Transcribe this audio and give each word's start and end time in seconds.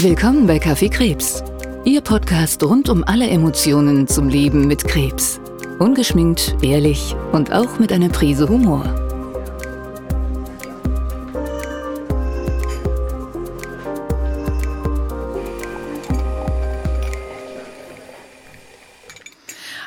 Willkommen 0.00 0.46
bei 0.46 0.60
Kaffee 0.60 0.90
Krebs, 0.90 1.42
Ihr 1.84 2.00
Podcast 2.00 2.62
rund 2.62 2.88
um 2.88 3.02
alle 3.02 3.26
Emotionen 3.26 4.06
zum 4.06 4.28
Leben 4.28 4.68
mit 4.68 4.84
Krebs. 4.84 5.40
Ungeschminkt, 5.80 6.54
ehrlich 6.62 7.16
und 7.32 7.52
auch 7.52 7.80
mit 7.80 7.90
einer 7.90 8.08
Prise 8.08 8.48
Humor. 8.48 8.84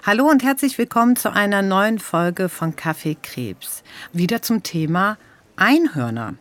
Hallo 0.04 0.30
und 0.30 0.44
herzlich 0.44 0.78
willkommen 0.78 1.16
zu 1.16 1.32
einer 1.32 1.62
neuen 1.62 2.00
Folge 2.00 2.50
von 2.50 2.76
Kaffee 2.76 3.16
Krebs. 3.16 3.82
Wieder 4.12 4.42
zum 4.42 4.62
Thema 4.62 5.18
Einhörner. 5.62 6.34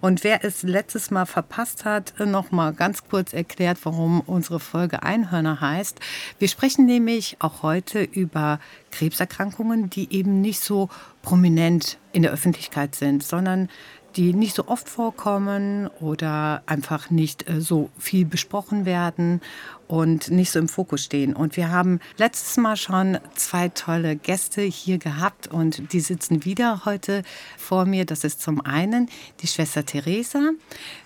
Und 0.00 0.22
wer 0.22 0.44
es 0.44 0.62
letztes 0.62 1.10
Mal 1.10 1.26
verpasst 1.26 1.84
hat, 1.84 2.14
noch 2.20 2.52
mal 2.52 2.72
ganz 2.72 3.02
kurz 3.08 3.32
erklärt, 3.32 3.78
warum 3.82 4.20
unsere 4.20 4.60
Folge 4.60 5.02
Einhörner 5.02 5.60
heißt. 5.60 5.98
Wir 6.38 6.46
sprechen 6.46 6.86
nämlich 6.86 7.36
auch 7.40 7.64
heute 7.64 8.00
über 8.00 8.60
Krebserkrankungen, 8.92 9.90
die 9.90 10.14
eben 10.14 10.40
nicht 10.40 10.60
so 10.60 10.90
prominent 11.22 11.98
in 12.12 12.22
der 12.22 12.30
Öffentlichkeit 12.30 12.94
sind, 12.94 13.24
sondern 13.24 13.68
die 14.18 14.34
nicht 14.34 14.56
so 14.56 14.66
oft 14.66 14.88
vorkommen 14.88 15.86
oder 16.00 16.64
einfach 16.66 17.08
nicht 17.08 17.48
äh, 17.48 17.60
so 17.60 17.88
viel 17.98 18.24
besprochen 18.24 18.84
werden 18.84 19.40
und 19.86 20.30
nicht 20.30 20.50
so 20.50 20.58
im 20.58 20.68
Fokus 20.68 21.04
stehen. 21.04 21.36
Und 21.36 21.56
wir 21.56 21.70
haben 21.70 22.00
letztes 22.16 22.56
Mal 22.56 22.76
schon 22.76 23.18
zwei 23.36 23.68
tolle 23.68 24.16
Gäste 24.16 24.62
hier 24.62 24.98
gehabt 24.98 25.46
und 25.46 25.92
die 25.92 26.00
sitzen 26.00 26.44
wieder 26.44 26.84
heute 26.84 27.22
vor 27.56 27.84
mir. 27.84 28.04
Das 28.06 28.24
ist 28.24 28.42
zum 28.42 28.60
einen 28.60 29.08
die 29.40 29.46
Schwester 29.46 29.86
Theresa. 29.86 30.50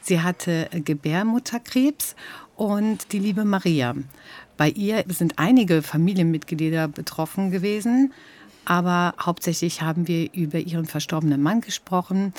Sie 0.00 0.22
hatte 0.22 0.70
Gebärmutterkrebs 0.72 2.16
und 2.56 3.12
die 3.12 3.18
liebe 3.18 3.44
Maria. 3.44 3.94
Bei 4.56 4.70
ihr 4.70 5.04
sind 5.08 5.34
einige 5.38 5.82
Familienmitglieder 5.82 6.88
betroffen 6.88 7.50
gewesen. 7.50 8.14
Aber 8.64 9.14
hauptsächlich 9.20 9.82
haben 9.82 10.06
wir 10.06 10.32
über 10.32 10.58
ihren 10.58 10.86
verstorbenen 10.86 11.42
Mann 11.42 11.60
gesprochen, 11.60 12.32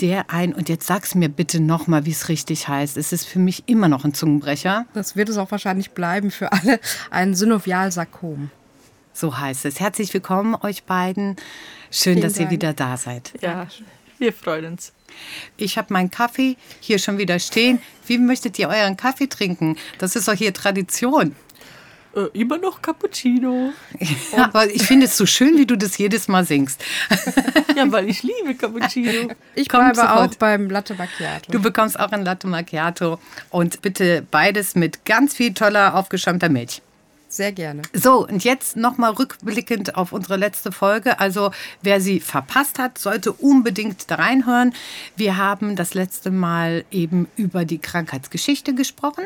der 0.00 0.30
ein, 0.30 0.54
und 0.54 0.68
jetzt 0.68 0.86
sag's 0.86 1.14
mir 1.14 1.28
bitte 1.28 1.60
nochmal, 1.60 2.04
wie 2.06 2.10
es 2.10 2.28
richtig 2.28 2.68
heißt. 2.68 2.96
Es 2.96 3.12
ist 3.12 3.26
für 3.26 3.38
mich 3.38 3.64
immer 3.66 3.88
noch 3.88 4.04
ein 4.04 4.14
Zungenbrecher. 4.14 4.86
Das 4.94 5.16
wird 5.16 5.28
es 5.28 5.36
auch 5.36 5.50
wahrscheinlich 5.50 5.90
bleiben 5.92 6.30
für 6.30 6.52
alle, 6.52 6.80
ein 7.10 7.34
Synovialsarkom. 7.34 8.50
So 9.12 9.38
heißt 9.38 9.64
es. 9.66 9.80
Herzlich 9.80 10.12
willkommen 10.14 10.54
euch 10.54 10.84
beiden. 10.84 11.36
Schön, 11.90 12.14
Vielen 12.14 12.20
dass 12.22 12.34
Dank. 12.34 12.46
ihr 12.46 12.50
wieder 12.50 12.72
da 12.72 12.96
seid. 12.96 13.32
Ja, 13.40 13.66
wir 14.18 14.32
freuen 14.32 14.66
uns. 14.66 14.92
Ich 15.56 15.76
habe 15.76 15.92
meinen 15.92 16.10
Kaffee 16.10 16.56
hier 16.80 16.98
schon 16.98 17.18
wieder 17.18 17.38
stehen. 17.38 17.80
Wie 18.06 18.18
möchtet 18.18 18.58
ihr 18.58 18.68
euren 18.68 18.96
Kaffee 18.96 19.26
trinken? 19.26 19.76
Das 19.98 20.14
ist 20.14 20.28
doch 20.28 20.34
hier 20.34 20.54
Tradition. 20.54 21.34
Äh, 22.14 22.38
immer 22.38 22.58
noch 22.58 22.82
Cappuccino. 22.82 23.72
Ja, 24.36 24.44
aber 24.44 24.70
ich 24.70 24.82
finde 24.84 25.06
es 25.06 25.16
so 25.16 25.26
schön, 25.26 25.56
wie 25.56 25.66
du 25.66 25.76
das 25.76 25.98
jedes 25.98 26.28
Mal 26.28 26.44
singst. 26.44 26.82
ja, 27.76 27.90
weil 27.90 28.08
ich 28.08 28.22
liebe 28.22 28.54
Cappuccino. 28.54 29.32
Ich 29.54 29.68
Komm 29.68 29.90
bleibe 29.90 30.12
auch 30.12 30.34
beim 30.36 30.70
Latte 30.70 30.94
Macchiato. 30.94 31.50
Du 31.50 31.60
bekommst 31.60 31.98
auch 31.98 32.12
ein 32.12 32.24
Latte 32.24 32.46
Macchiato 32.46 33.18
und 33.50 33.82
bitte 33.82 34.24
beides 34.30 34.74
mit 34.74 35.04
ganz 35.04 35.34
viel 35.34 35.52
toller 35.52 35.94
aufgeschäumter 35.94 36.48
Milch. 36.48 36.80
Sehr 37.32 37.52
gerne. 37.52 37.82
So, 37.92 38.26
und 38.26 38.42
jetzt 38.42 38.76
nochmal 38.76 39.12
rückblickend 39.12 39.94
auf 39.94 40.10
unsere 40.10 40.36
letzte 40.36 40.72
Folge. 40.72 41.20
Also, 41.20 41.52
wer 41.80 42.00
sie 42.00 42.18
verpasst 42.18 42.80
hat, 42.80 42.98
sollte 42.98 43.32
unbedingt 43.32 44.10
da 44.10 44.16
reinhören. 44.16 44.74
Wir 45.14 45.36
haben 45.36 45.76
das 45.76 45.94
letzte 45.94 46.32
Mal 46.32 46.84
eben 46.90 47.28
über 47.36 47.64
die 47.64 47.78
Krankheitsgeschichte 47.78 48.74
gesprochen 48.74 49.24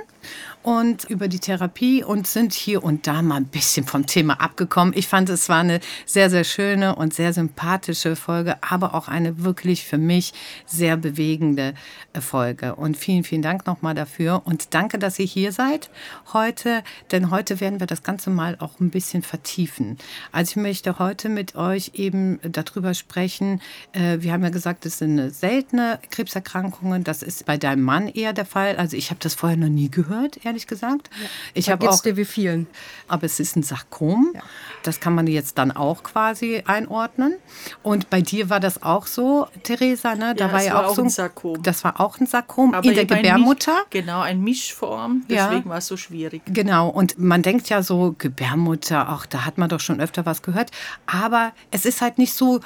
und 0.62 1.04
über 1.04 1.28
die 1.28 1.38
Therapie 1.38 2.04
und 2.04 2.26
sind 2.26 2.52
hier 2.52 2.84
und 2.84 3.06
da 3.06 3.22
mal 3.22 3.36
ein 3.36 3.46
bisschen 3.46 3.86
vom 3.86 4.06
Thema 4.06 4.40
abgekommen. 4.40 4.94
Ich 4.96 5.08
fand, 5.08 5.28
es 5.28 5.48
war 5.48 5.60
eine 5.60 5.80
sehr, 6.04 6.28
sehr 6.28 6.44
schöne 6.44 6.96
und 6.96 7.14
sehr 7.14 7.32
sympathische 7.32 8.16
Folge, 8.16 8.56
aber 8.62 8.94
auch 8.94 9.08
eine 9.08 9.44
wirklich 9.44 9.84
für 9.84 9.98
mich 9.98 10.32
sehr 10.66 10.96
bewegende 10.96 11.74
äh, 12.12 12.20
Folge. 12.20 12.74
Und 12.74 12.96
vielen, 12.96 13.24
vielen 13.24 13.42
Dank 13.42 13.66
nochmal 13.66 13.94
dafür 13.94 14.42
und 14.44 14.74
danke, 14.74 14.98
dass 14.98 15.18
ihr 15.18 15.26
hier 15.26 15.52
seid 15.52 15.90
heute, 16.32 16.82
denn 17.12 17.30
heute 17.30 17.60
werden 17.60 17.78
wir 17.80 17.86
das 17.86 17.93
Ganze 18.02 18.30
mal 18.30 18.56
auch 18.60 18.80
ein 18.80 18.90
bisschen 18.90 19.22
vertiefen. 19.22 19.98
Also 20.32 20.52
ich 20.52 20.56
möchte 20.56 20.98
heute 20.98 21.28
mit 21.28 21.54
euch 21.54 21.92
eben 21.94 22.40
darüber 22.42 22.94
sprechen. 22.94 23.60
Äh, 23.92 24.18
wir 24.20 24.32
haben 24.32 24.42
ja 24.42 24.50
gesagt, 24.50 24.86
es 24.86 24.98
sind 24.98 25.30
seltene 25.30 25.98
Krebserkrankungen. 26.10 27.04
Das 27.04 27.22
ist 27.22 27.46
bei 27.46 27.56
deinem 27.56 27.82
Mann 27.82 28.08
eher 28.08 28.32
der 28.32 28.46
Fall. 28.46 28.76
Also 28.76 28.96
ich 28.96 29.10
habe 29.10 29.20
das 29.20 29.34
vorher 29.34 29.56
noch 29.56 29.68
nie 29.68 29.90
gehört, 29.90 30.44
ehrlich 30.44 30.66
gesagt. 30.66 31.10
Ja. 31.20 31.28
Ich 31.54 31.70
habe 31.70 31.88
auch 31.88 32.00
dir 32.00 32.16
wie 32.16 32.24
vielen. 32.24 32.66
Aber 33.08 33.24
es 33.24 33.40
ist 33.40 33.56
ein 33.56 33.62
Sarkom. 33.62 34.32
Ja. 34.34 34.40
Das 34.82 35.00
kann 35.00 35.14
man 35.14 35.26
jetzt 35.26 35.58
dann 35.58 35.72
auch 35.72 36.02
quasi 36.02 36.62
einordnen. 36.66 37.34
Und 37.82 38.10
bei 38.10 38.20
dir 38.20 38.50
war 38.50 38.60
das 38.60 38.82
auch 38.82 39.06
so, 39.06 39.46
Theresa, 39.62 40.14
ne? 40.14 40.34
Da 40.34 40.46
ja, 40.46 40.52
war 40.52 40.62
ja 40.62 40.80
auch, 40.80 40.90
auch 40.90 40.94
so 40.94 41.02
ein 41.02 41.10
Sarkom. 41.10 41.62
Das 41.62 41.84
war 41.84 42.00
auch 42.00 42.18
ein 42.20 42.26
Sarkom 42.26 42.74
Aber 42.74 42.86
in 42.86 42.94
der 42.94 43.06
Gebärmutter. 43.06 43.72
Misch, 43.72 43.86
genau, 43.90 44.20
ein 44.20 44.42
Mischform. 44.42 45.24
Deswegen 45.28 45.68
war 45.68 45.78
es 45.78 45.86
so 45.86 45.96
schwierig. 45.96 46.42
Genau. 46.46 46.88
Und 46.88 47.18
man 47.18 47.42
denkt 47.42 47.68
ja 47.68 47.82
so 47.84 48.14
Gebärmutter, 48.18 49.08
ach, 49.08 49.26
da 49.26 49.44
hat 49.44 49.58
man 49.58 49.68
doch 49.68 49.80
schon 49.80 50.00
öfter 50.00 50.26
was 50.26 50.42
gehört. 50.42 50.70
Aber 51.06 51.52
es 51.70 51.84
ist 51.84 52.00
halt 52.00 52.18
nicht 52.18 52.34
so 52.34 52.60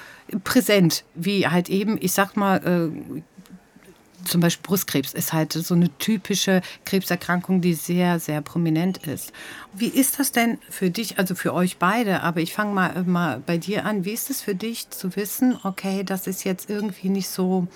präsent 0.45 1.05
wie 1.15 1.47
halt 1.47 1.69
eben, 1.69 1.99
ich 2.01 2.13
sag 2.13 2.37
mal, 2.37 2.57
äh, 2.65 3.23
zum 4.25 4.41
Beispiel 4.41 4.67
Brustkrebs 4.67 5.15
ist 5.15 5.33
halt 5.33 5.53
so 5.53 5.75
eine 5.75 5.91
typische 5.99 6.61
Krebserkrankung, 6.85 7.61
die 7.61 7.75
sehr, 7.75 8.21
sehr 8.21 8.41
prominent 8.41 8.99
ist. 9.07 9.33
Wie 9.73 9.89
ist 9.89 10.19
das 10.19 10.33
denn 10.33 10.59
für 10.69 10.91
dich, 10.91 11.19
also 11.19 11.35
für 11.35 11.55
euch 11.55 11.79
beide, 11.79 12.23
aber 12.23 12.41
ich 12.41 12.53
fange 12.53 12.75
mal, 12.75 13.03
mal 13.05 13.43
bei 13.45 13.59
dir 13.59 13.85
an, 13.85 14.05
wie 14.05 14.13
ist 14.13 14.31
es 14.31 14.43
für 14.43 14.55
dich 14.55 14.91
zu 14.91 15.17
wissen, 15.17 15.59
okay, 15.63 16.05
das 16.05 16.27
ist 16.27 16.45
jetzt 16.45 16.69
irgendwie 16.69 17.09
nicht 17.09 17.29
so, 17.29 17.67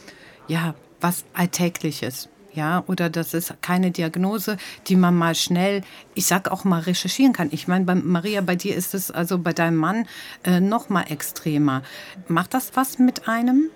ja, 0.49 0.75
was 1.01 1.25
Alltägliches? 1.35 2.29
Ja, 2.55 2.85
oder 2.87 3.09
das 3.09 3.33
ist 3.33 3.55
keine 3.63 3.91
Diagnose, 3.91 4.59
die 4.87 4.97
man 4.97 5.17
mal 5.17 5.35
schnell, 5.35 5.83
ich 6.15 6.27
sag 6.27 6.51
auch 6.51 6.65
mal 6.65 6.81
recherchieren 6.81 7.33
kann. 7.33 7.49
Ich 7.51 7.67
meine, 7.67 7.87
bei 7.87 7.95
Maria, 7.95 8.43
bei 8.43 8.57
dir 8.57 8.77
ist 8.77 8.95
es 8.95 9.11
also 9.11 9.39
bei 9.39 9.55
deinem 9.55 9.77
Mann 9.77 10.07
äh, 10.45 10.61
noch 10.61 10.91
mal 10.91 11.05
extremer. 11.05 11.83
Macht 12.29 12.53
das 12.53 12.73
was 12.75 12.99
mit 12.99 13.27
einem? 13.27 13.71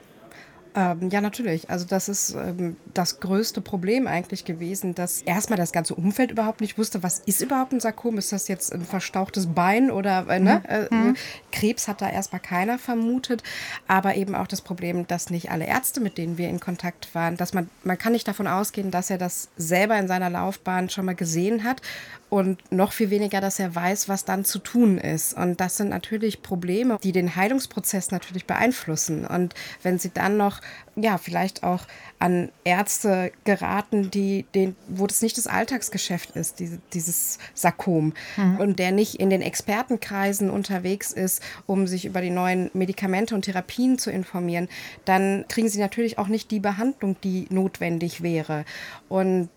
Ähm, 0.76 1.08
ja, 1.08 1.22
natürlich. 1.22 1.70
Also 1.70 1.86
das 1.86 2.10
ist 2.10 2.34
ähm, 2.34 2.76
das 2.92 3.18
größte 3.20 3.62
Problem 3.62 4.06
eigentlich 4.06 4.44
gewesen, 4.44 4.94
dass 4.94 5.22
erstmal 5.22 5.56
das 5.56 5.72
ganze 5.72 5.94
Umfeld 5.94 6.30
überhaupt 6.30 6.60
nicht 6.60 6.76
wusste, 6.76 7.02
was 7.02 7.20
ist 7.20 7.40
überhaupt 7.40 7.72
ein 7.72 7.80
Sarkom? 7.80 8.18
Ist 8.18 8.30
das 8.30 8.46
jetzt 8.46 8.74
ein 8.74 8.84
verstauchtes 8.84 9.46
Bein 9.46 9.90
oder 9.90 10.26
äh, 10.28 10.38
ne? 10.38 10.62
Mhm. 10.62 10.68
Äh, 10.68 10.94
mhm. 10.94 11.16
Krebs 11.50 11.88
hat 11.88 12.02
da 12.02 12.10
erstmal 12.10 12.42
keiner 12.42 12.78
vermutet. 12.78 13.42
Aber 13.88 14.16
eben 14.16 14.34
auch 14.34 14.46
das 14.46 14.60
Problem, 14.60 15.06
dass 15.06 15.30
nicht 15.30 15.50
alle 15.50 15.66
Ärzte, 15.66 16.00
mit 16.00 16.18
denen 16.18 16.36
wir 16.36 16.50
in 16.50 16.60
Kontakt 16.60 17.14
waren, 17.14 17.38
dass 17.38 17.54
man, 17.54 17.70
man 17.82 17.96
kann 17.96 18.12
nicht 18.12 18.28
davon 18.28 18.46
ausgehen, 18.46 18.90
dass 18.90 19.08
er 19.08 19.16
das 19.16 19.48
selber 19.56 19.98
in 19.98 20.08
seiner 20.08 20.28
Laufbahn 20.28 20.90
schon 20.90 21.06
mal 21.06 21.14
gesehen 21.14 21.64
hat 21.64 21.80
und 22.28 22.72
noch 22.72 22.92
viel 22.92 23.10
weniger, 23.10 23.40
dass 23.40 23.58
er 23.60 23.74
weiß, 23.74 24.08
was 24.08 24.24
dann 24.24 24.44
zu 24.44 24.58
tun 24.58 24.98
ist. 24.98 25.34
Und 25.34 25.60
das 25.60 25.76
sind 25.76 25.90
natürlich 25.90 26.42
Probleme, 26.42 26.98
die 27.02 27.12
den 27.12 27.36
Heilungsprozess 27.36 28.10
natürlich 28.10 28.46
beeinflussen. 28.46 29.24
Und 29.24 29.54
wenn 29.82 29.98
sie 29.98 30.10
dann 30.12 30.36
noch, 30.36 30.60
ja, 30.96 31.18
vielleicht 31.18 31.62
auch 31.62 31.84
an 32.18 32.50
Ärzte 32.64 33.30
geraten, 33.44 34.10
die 34.10 34.44
den, 34.54 34.74
wo 34.88 35.06
das 35.06 35.22
nicht 35.22 35.38
das 35.38 35.46
Alltagsgeschäft 35.46 36.32
ist, 36.34 36.58
diese, 36.58 36.80
dieses 36.92 37.38
Sarkom, 37.54 38.12
mhm. 38.36 38.56
und 38.56 38.78
der 38.80 38.90
nicht 38.90 39.16
in 39.16 39.30
den 39.30 39.42
Expertenkreisen 39.42 40.50
unterwegs 40.50 41.12
ist, 41.12 41.42
um 41.66 41.86
sich 41.86 42.06
über 42.06 42.20
die 42.20 42.30
neuen 42.30 42.70
Medikamente 42.74 43.36
und 43.36 43.42
Therapien 43.42 43.98
zu 43.98 44.10
informieren, 44.10 44.68
dann 45.04 45.44
kriegen 45.48 45.68
sie 45.68 45.78
natürlich 45.78 46.18
auch 46.18 46.28
nicht 46.28 46.50
die 46.50 46.60
Behandlung, 46.60 47.16
die 47.22 47.46
notwendig 47.50 48.22
wäre. 48.22 48.64
Und 49.08 49.48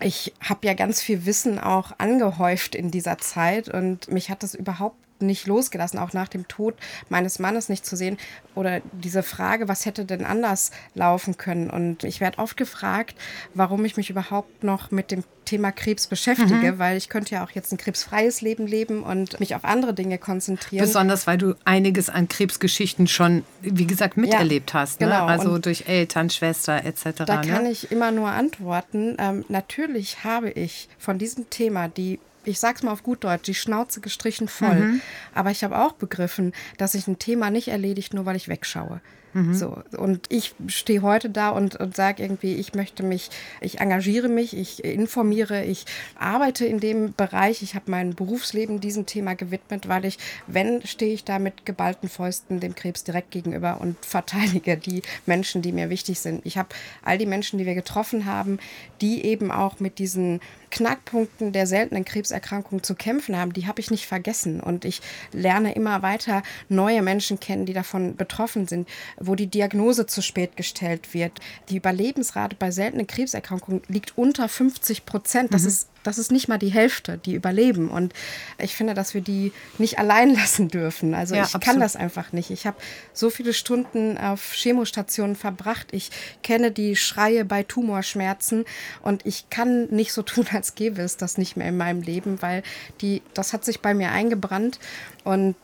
ich 0.00 0.34
habe 0.40 0.66
ja 0.66 0.74
ganz 0.74 1.00
viel 1.00 1.26
Wissen 1.26 1.58
auch 1.58 1.92
angehäuft 1.98 2.74
in 2.74 2.90
dieser 2.90 3.18
Zeit 3.18 3.68
und 3.68 4.08
mich 4.10 4.30
hat 4.30 4.42
das 4.42 4.54
überhaupt 4.54 5.05
nicht 5.20 5.46
losgelassen, 5.46 5.98
auch 5.98 6.12
nach 6.12 6.28
dem 6.28 6.48
Tod 6.48 6.74
meines 7.08 7.38
Mannes 7.38 7.68
nicht 7.68 7.86
zu 7.86 7.96
sehen. 7.96 8.18
Oder 8.54 8.80
diese 8.92 9.22
Frage, 9.22 9.68
was 9.68 9.86
hätte 9.86 10.04
denn 10.04 10.24
anders 10.24 10.70
laufen 10.94 11.36
können? 11.36 11.70
Und 11.70 12.04
ich 12.04 12.20
werde 12.20 12.38
oft 12.38 12.56
gefragt, 12.56 13.14
warum 13.54 13.84
ich 13.84 13.96
mich 13.96 14.10
überhaupt 14.10 14.64
noch 14.64 14.90
mit 14.90 15.10
dem 15.10 15.24
Thema 15.46 15.72
Krebs 15.72 16.08
beschäftige, 16.08 16.72
mhm. 16.72 16.78
weil 16.78 16.96
ich 16.98 17.08
könnte 17.08 17.34
ja 17.34 17.44
auch 17.44 17.50
jetzt 17.52 17.72
ein 17.72 17.78
krebsfreies 17.78 18.40
Leben 18.42 18.66
leben 18.66 19.02
und 19.02 19.40
mich 19.40 19.54
auf 19.54 19.64
andere 19.64 19.94
Dinge 19.94 20.18
konzentrieren. 20.18 20.84
Besonders, 20.84 21.26
weil 21.26 21.38
du 21.38 21.54
einiges 21.64 22.10
an 22.10 22.28
Krebsgeschichten 22.28 23.06
schon, 23.06 23.44
wie 23.62 23.86
gesagt, 23.86 24.16
miterlebt 24.16 24.74
ja, 24.74 24.80
hast. 24.80 25.00
Ne? 25.00 25.06
Genau. 25.06 25.26
Also 25.26 25.50
und 25.50 25.64
durch 25.64 25.84
Eltern, 25.86 26.28
Schwester 26.30 26.84
etc. 26.84 27.24
Da 27.24 27.40
ne? 27.40 27.48
kann 27.48 27.66
ich 27.66 27.90
immer 27.90 28.10
nur 28.10 28.28
antworten. 28.28 29.16
Ähm, 29.18 29.44
natürlich 29.48 30.24
habe 30.24 30.50
ich 30.50 30.88
von 30.98 31.18
diesem 31.18 31.48
Thema 31.48 31.88
die 31.88 32.18
ich 32.46 32.58
sag's 32.58 32.82
mal 32.82 32.92
auf 32.92 33.02
gut 33.02 33.24
Deutsch, 33.24 33.44
die 33.44 33.54
Schnauze 33.54 34.00
gestrichen 34.00 34.48
voll. 34.48 34.74
Mhm. 34.74 35.00
Aber 35.34 35.50
ich 35.50 35.64
habe 35.64 35.78
auch 35.78 35.92
begriffen, 35.92 36.52
dass 36.78 36.92
sich 36.92 37.06
ein 37.06 37.18
Thema 37.18 37.50
nicht 37.50 37.68
erledigt, 37.68 38.14
nur 38.14 38.26
weil 38.26 38.36
ich 38.36 38.48
wegschaue. 38.48 39.00
Mhm. 39.36 39.52
So. 39.52 39.82
Und 39.98 40.26
ich 40.30 40.54
stehe 40.66 41.02
heute 41.02 41.28
da 41.28 41.50
und, 41.50 41.76
und 41.76 41.94
sage 41.94 42.22
irgendwie, 42.22 42.54
ich 42.54 42.72
möchte 42.72 43.02
mich, 43.02 43.28
ich 43.60 43.80
engagiere 43.80 44.30
mich, 44.30 44.56
ich 44.56 44.82
informiere, 44.82 45.62
ich 45.62 45.84
arbeite 46.18 46.64
in 46.64 46.80
dem 46.80 47.12
Bereich, 47.12 47.60
ich 47.62 47.74
habe 47.74 47.90
mein 47.90 48.14
Berufsleben 48.14 48.80
diesem 48.80 49.04
Thema 49.04 49.34
gewidmet, 49.34 49.88
weil 49.88 50.06
ich, 50.06 50.18
wenn, 50.46 50.86
stehe 50.86 51.12
ich 51.12 51.24
da 51.24 51.38
mit 51.38 51.66
geballten 51.66 52.08
Fäusten 52.08 52.60
dem 52.60 52.74
Krebs 52.74 53.04
direkt 53.04 53.30
gegenüber 53.30 53.78
und 53.78 54.02
verteidige 54.04 54.78
die 54.78 55.02
Menschen, 55.26 55.60
die 55.60 55.72
mir 55.72 55.90
wichtig 55.90 56.18
sind. 56.18 56.40
Ich 56.46 56.56
habe 56.56 56.70
all 57.04 57.18
die 57.18 57.26
Menschen, 57.26 57.58
die 57.58 57.66
wir 57.66 57.74
getroffen 57.74 58.24
haben, 58.24 58.58
die 59.02 59.26
eben 59.26 59.50
auch 59.50 59.80
mit 59.80 59.98
diesen 59.98 60.40
Knackpunkten 60.70 61.52
der 61.52 61.66
seltenen 61.66 62.06
Krebserkrankungen 62.06 62.35
zu 62.82 62.94
kämpfen 62.94 63.36
haben, 63.36 63.52
die 63.52 63.66
habe 63.66 63.80
ich 63.80 63.90
nicht 63.90 64.06
vergessen. 64.06 64.60
Und 64.60 64.84
ich 64.84 65.00
lerne 65.32 65.74
immer 65.74 66.02
weiter 66.02 66.42
neue 66.68 67.02
Menschen 67.02 67.40
kennen, 67.40 67.66
die 67.66 67.72
davon 67.72 68.16
betroffen 68.16 68.66
sind, 68.66 68.88
wo 69.18 69.34
die 69.34 69.46
Diagnose 69.46 70.06
zu 70.06 70.22
spät 70.22 70.56
gestellt 70.56 71.14
wird. 71.14 71.40
Die 71.68 71.76
Überlebensrate 71.76 72.56
bei 72.56 72.70
seltenen 72.70 73.06
Krebserkrankungen 73.06 73.82
liegt 73.88 74.16
unter 74.16 74.48
50 74.48 75.06
Prozent. 75.06 75.54
Das 75.54 75.62
mhm. 75.62 75.68
ist 75.68 75.88
das 76.06 76.18
ist 76.18 76.30
nicht 76.30 76.48
mal 76.48 76.58
die 76.58 76.68
Hälfte, 76.68 77.18
die 77.18 77.34
überleben. 77.34 77.88
Und 77.88 78.12
ich 78.58 78.76
finde, 78.76 78.94
dass 78.94 79.14
wir 79.14 79.20
die 79.20 79.52
nicht 79.78 79.98
allein 79.98 80.34
lassen 80.34 80.68
dürfen. 80.68 81.14
Also 81.14 81.34
ja, 81.34 81.42
ich 81.42 81.46
absolut. 81.46 81.64
kann 81.64 81.80
das 81.80 81.96
einfach 81.96 82.32
nicht. 82.32 82.50
Ich 82.50 82.66
habe 82.66 82.76
so 83.12 83.30
viele 83.30 83.52
Stunden 83.52 84.16
auf 84.18 84.52
Chemostationen 84.52 85.36
verbracht. 85.36 85.88
Ich 85.92 86.10
kenne 86.42 86.70
die 86.70 86.96
Schreie 86.96 87.44
bei 87.44 87.62
Tumorschmerzen 87.62 88.64
und 89.02 89.26
ich 89.26 89.50
kann 89.50 89.86
nicht 89.86 90.12
so 90.12 90.22
tun, 90.26 90.46
als 90.52 90.74
gäbe 90.74 91.02
es 91.02 91.16
das 91.16 91.38
nicht 91.38 91.56
mehr 91.56 91.68
in 91.68 91.76
meinem 91.76 92.02
Leben, 92.02 92.40
weil 92.42 92.62
die, 93.00 93.22
das 93.34 93.52
hat 93.52 93.64
sich 93.64 93.80
bei 93.80 93.94
mir 93.94 94.10
eingebrannt. 94.10 94.78
Und 95.24 95.56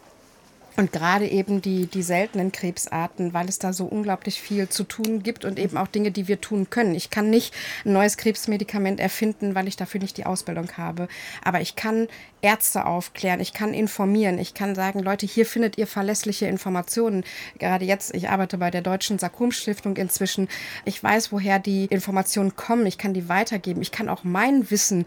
und 0.76 0.92
gerade 0.92 1.28
eben 1.28 1.60
die, 1.60 1.86
die 1.86 2.02
seltenen 2.02 2.50
Krebsarten, 2.50 3.34
weil 3.34 3.48
es 3.48 3.58
da 3.58 3.72
so 3.72 3.84
unglaublich 3.84 4.40
viel 4.40 4.68
zu 4.68 4.84
tun 4.84 5.22
gibt 5.22 5.44
und 5.44 5.58
eben 5.58 5.76
auch 5.76 5.86
Dinge, 5.86 6.10
die 6.10 6.28
wir 6.28 6.40
tun 6.40 6.70
können. 6.70 6.94
Ich 6.94 7.10
kann 7.10 7.28
nicht 7.28 7.54
ein 7.84 7.92
neues 7.92 8.16
Krebsmedikament 8.16 8.98
erfinden, 8.98 9.54
weil 9.54 9.68
ich 9.68 9.76
dafür 9.76 10.00
nicht 10.00 10.16
die 10.16 10.24
Ausbildung 10.24 10.68
habe. 10.78 11.08
Aber 11.44 11.60
ich 11.60 11.76
kann 11.76 12.08
Ärzte 12.40 12.86
aufklären, 12.86 13.40
ich 13.40 13.52
kann 13.52 13.74
informieren, 13.74 14.38
ich 14.38 14.54
kann 14.54 14.74
sagen, 14.74 15.00
Leute, 15.00 15.26
hier 15.26 15.46
findet 15.46 15.78
ihr 15.78 15.86
verlässliche 15.86 16.46
Informationen. 16.46 17.22
Gerade 17.58 17.84
jetzt, 17.84 18.14
ich 18.14 18.30
arbeite 18.30 18.58
bei 18.58 18.70
der 18.70 18.82
Deutschen 18.82 19.18
Sarkom-Stiftung 19.18 19.96
inzwischen. 19.96 20.48
Ich 20.84 21.02
weiß, 21.02 21.32
woher 21.32 21.58
die 21.58 21.84
Informationen 21.86 22.56
kommen. 22.56 22.86
Ich 22.86 22.98
kann 22.98 23.14
die 23.14 23.28
weitergeben. 23.28 23.82
Ich 23.82 23.92
kann 23.92 24.08
auch 24.08 24.24
mein 24.24 24.70
Wissen 24.70 25.04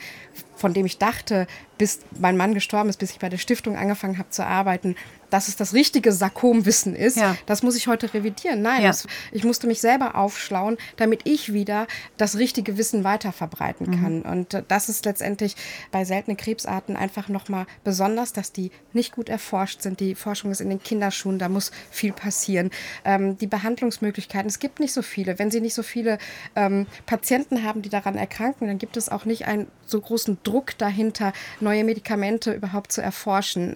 von 0.55 0.73
dem 0.73 0.85
ich 0.85 0.97
dachte, 0.97 1.47
bis 1.77 1.99
mein 2.17 2.37
Mann 2.37 2.53
gestorben 2.53 2.89
ist, 2.89 2.97
bis 2.97 3.11
ich 3.11 3.19
bei 3.19 3.29
der 3.29 3.37
Stiftung 3.37 3.75
angefangen 3.75 4.17
habe 4.17 4.29
zu 4.29 4.45
arbeiten, 4.45 4.95
dass 5.29 5.47
es 5.47 5.55
das 5.55 5.73
richtige 5.73 6.11
Sarkomwissen 6.11 6.95
ist, 6.95 7.17
ja. 7.17 7.35
das 7.45 7.63
muss 7.63 7.75
ich 7.75 7.87
heute 7.87 8.13
revidieren. 8.13 8.61
Nein, 8.61 8.83
ja. 8.83 8.87
das, 8.89 9.07
ich 9.31 9.43
musste 9.43 9.67
mich 9.67 9.81
selber 9.81 10.15
aufschlauen, 10.15 10.77
damit 10.97 11.21
ich 11.25 11.53
wieder 11.53 11.87
das 12.17 12.37
richtige 12.37 12.77
Wissen 12.77 13.03
weiter 13.03 13.31
verbreiten 13.31 13.87
mhm. 13.89 14.01
kann. 14.01 14.21
Und 14.21 14.63
das 14.67 14.89
ist 14.89 15.05
letztendlich 15.05 15.55
bei 15.91 16.05
seltenen 16.05 16.37
Krebsarten 16.37 16.95
einfach 16.95 17.29
nochmal 17.29 17.65
besonders, 17.83 18.33
dass 18.33 18.51
die 18.51 18.71
nicht 18.93 19.13
gut 19.13 19.29
erforscht 19.29 19.81
sind. 19.81 19.99
Die 19.99 20.15
Forschung 20.15 20.51
ist 20.51 20.61
in 20.61 20.69
den 20.69 20.81
Kinderschuhen, 20.81 21.39
da 21.39 21.49
muss 21.49 21.71
viel 21.91 22.13
passieren. 22.13 22.71
Ähm, 23.03 23.37
die 23.37 23.47
Behandlungsmöglichkeiten, 23.47 24.47
es 24.47 24.59
gibt 24.59 24.79
nicht 24.79 24.93
so 24.93 25.01
viele. 25.01 25.39
Wenn 25.39 25.51
Sie 25.51 25.61
nicht 25.61 25.73
so 25.73 25.83
viele 25.83 26.17
ähm, 26.55 26.87
Patienten 27.05 27.63
haben, 27.63 27.81
die 27.81 27.89
daran 27.89 28.15
erkranken, 28.15 28.67
dann 28.67 28.77
gibt 28.77 28.97
es 28.97 29.09
auch 29.09 29.25
nicht 29.25 29.45
einen 29.45 29.67
so 29.85 29.99
großen 30.01 30.37
Druck 30.43 30.77
dahinter, 30.77 31.33
neue 31.59 31.83
Medikamente 31.83 32.53
überhaupt 32.53 32.91
zu 32.91 33.01
erforschen. 33.01 33.75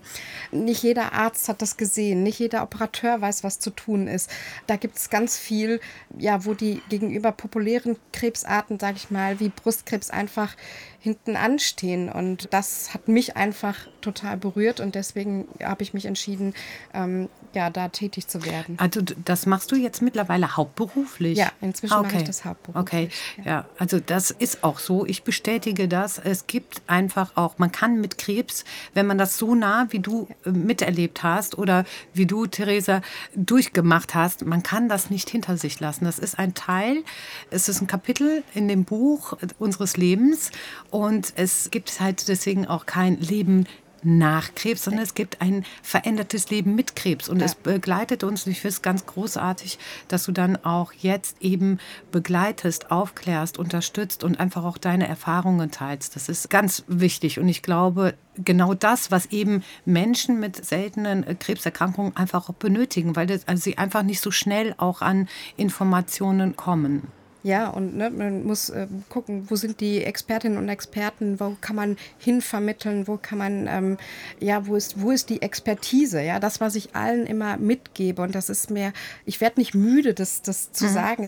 Nicht 0.52 0.84
jeder 0.84 1.14
Arzt 1.14 1.39
hat 1.48 1.62
das 1.62 1.78
gesehen, 1.78 2.24
nicht 2.24 2.40
jeder 2.40 2.64
Operateur 2.64 3.22
weiß, 3.22 3.44
was 3.44 3.60
zu 3.60 3.70
tun 3.70 4.08
ist. 4.08 4.30
Da 4.68 4.76
gibt 4.76 4.98
es 4.98 5.10
ganz 5.10 5.38
viel, 5.38 5.80
ja, 6.18 6.46
wo 6.46 6.54
die 6.54 6.82
gegenüber 6.90 7.32
populären 7.32 7.96
Krebsarten, 8.12 8.80
sage 8.80 8.98
ich 8.98 9.12
mal, 9.12 9.40
wie 9.40 9.50
Brustkrebs 9.50 10.10
einfach 10.10 10.56
hinten 11.00 11.36
anstehen. 11.36 12.10
Und 12.10 12.50
das 12.52 12.94
hat 12.94 13.08
mich 13.08 13.38
einfach 13.38 13.76
total 14.02 14.38
berührt 14.38 14.80
und 14.80 14.96
deswegen 14.96 15.48
habe 15.64 15.84
ich 15.84 15.94
mich 15.94 16.06
entschieden, 16.06 16.54
ähm, 16.94 17.30
ja, 17.54 17.70
da 17.70 17.88
tätig 17.90 18.28
zu 18.28 18.46
werden. 18.46 18.78
Also 18.78 19.02
das 19.02 19.46
machst 19.46 19.72
du 19.72 19.76
jetzt 19.76 20.02
mittlerweile 20.02 20.56
hauptberuflich? 20.56 21.38
Ja, 21.38 21.52
inzwischen 21.62 21.96
okay. 21.96 22.04
mache 22.08 22.18
ich 22.18 22.24
das 22.24 22.46
hauptberuflich. 22.46 22.82
Okay, 22.82 23.10
ja. 23.38 23.52
ja. 23.52 23.66
also 23.78 24.00
das 24.00 24.32
ist 24.32 24.64
auch 24.64 24.80
so. 24.80 25.06
Ich 25.06 25.24
bestätige 25.24 25.88
das. 25.88 26.20
Es 26.20 26.48
gibt 26.48 26.82
einfach 26.88 27.36
auch, 27.36 27.58
man 27.58 27.72
kann 27.72 28.00
mit 28.00 28.18
Krebs, 28.18 28.66
wenn 28.94 29.08
man 29.08 29.18
das 29.18 29.38
so 29.38 29.56
nah 29.56 29.88
wie 29.90 30.00
du 30.00 30.28
ja. 30.30 30.52
Äh, 30.52 30.52
miterlebt 30.52 31.24
hast 31.24 31.58
oder 31.58 31.86
wie 32.14 32.26
du, 32.26 32.46
Theresa, 32.46 33.02
durchgemacht 33.36 34.16
hast, 34.16 34.46
man 34.46 34.64
kann 34.64 34.90
das 34.90 35.10
nicht 35.10 35.30
hinter 35.30 35.58
sich 35.58 35.80
lassen. 35.80 36.06
Das 36.06 36.20
ist 36.20 36.38
ein 36.38 36.54
Teil, 36.54 37.04
es 37.50 37.70
ist 37.70 37.82
ein 37.82 37.88
Kapitel 37.88 38.44
in 38.54 38.68
dem 38.68 38.84
Buch 38.84 39.38
unseres 39.58 39.98
Lebens 39.98 40.52
und 40.92 41.34
es 41.36 41.72
gibt 41.72 42.00
halt 42.00 42.28
deswegen 42.28 42.68
auch 42.68 42.86
kein 42.86 43.20
Leben 43.20 43.66
nach 44.04 44.54
Krebs, 44.56 44.84
sondern 44.84 45.04
es 45.04 45.14
gibt 45.14 45.42
ein 45.42 45.66
verändertes 45.84 46.50
Leben 46.50 46.76
mit 46.76 46.96
Krebs. 46.96 47.30
Und 47.30 47.40
ja. 47.40 47.46
es 47.46 47.56
begleitet 47.56 48.24
uns. 48.24 48.46
Und 48.46 48.52
ich 48.52 48.62
finde 48.62 48.74
es 48.74 48.82
ganz 48.82 49.06
großartig, 49.06 49.78
dass 50.08 50.26
du 50.26 50.32
dann 50.32 50.58
auch 50.64 50.94
jetzt 50.94 51.42
eben 51.42 51.80
begleitest, 52.12 52.92
aufklärst, 52.92 53.58
unterstützt 53.58 54.24
und 54.24 54.40
einfach 54.40 54.64
auch 54.64 54.78
deine 54.78 55.08
Erfahrungen 55.08 55.72
teilst. 55.72 56.16
Das 56.16 56.30
ist 56.30 56.50
ganz 56.50 56.84
wichtig. 56.88 57.40
Und 57.40 57.50
ich 57.50 57.62
glaube, 57.62 58.14
genau 58.36 58.74
das, 58.74 59.12
was 59.12 59.28
eben 59.28 59.64
Menschen 59.86 60.40
mit 60.40 60.64
seltenen 60.64 61.26
Krebserkrankungen 61.40 62.16
einfach 62.16 62.50
auch 62.50 62.54
benötigen, 62.54 63.16
weil 63.16 63.28
das, 63.28 63.48
also 63.48 63.62
sie 63.62 63.78
einfach 63.78 64.04
nicht 64.04 64.22
so 64.22 64.32
schnell 64.32 64.76
auch 64.78 65.02
an 65.02 65.28
Informationen 65.58 66.56
kommen. 66.56 67.08
Ja, 67.42 67.70
und 67.70 67.96
ne, 67.96 68.10
man 68.10 68.46
muss 68.46 68.70
äh, 68.70 68.88
gucken, 69.08 69.50
wo 69.50 69.56
sind 69.56 69.80
die 69.80 70.04
Expertinnen 70.04 70.58
und 70.58 70.68
Experten, 70.68 71.40
wo 71.40 71.56
kann 71.62 71.76
man 71.76 71.98
hinvermitteln, 72.18 73.08
wo 73.08 73.18
kann 73.18 73.38
man, 73.38 73.68
ähm, 73.68 73.98
ja, 74.42 74.68
wo 74.68 74.76
ist, 74.76 75.02
wo 75.02 75.12
ist 75.12 75.30
die 75.30 75.42
Expertise? 75.42 76.22
Ja, 76.22 76.40
das, 76.40 76.60
was 76.60 76.76
ich 76.76 76.96
allen 76.96 77.26
immer 77.26 77.56
mitgebe, 77.58 78.22
und 78.22 78.36
das 78.36 78.50
ist 78.50 78.70
mir, 78.70 78.92
ich 79.26 79.40
werde 79.40 79.60
nicht 79.62 79.74
müde, 79.74 80.14
das, 80.14 80.42
das 80.42 80.74
zu 80.74 80.86
mhm. 80.86 80.94
sagen 80.94 81.28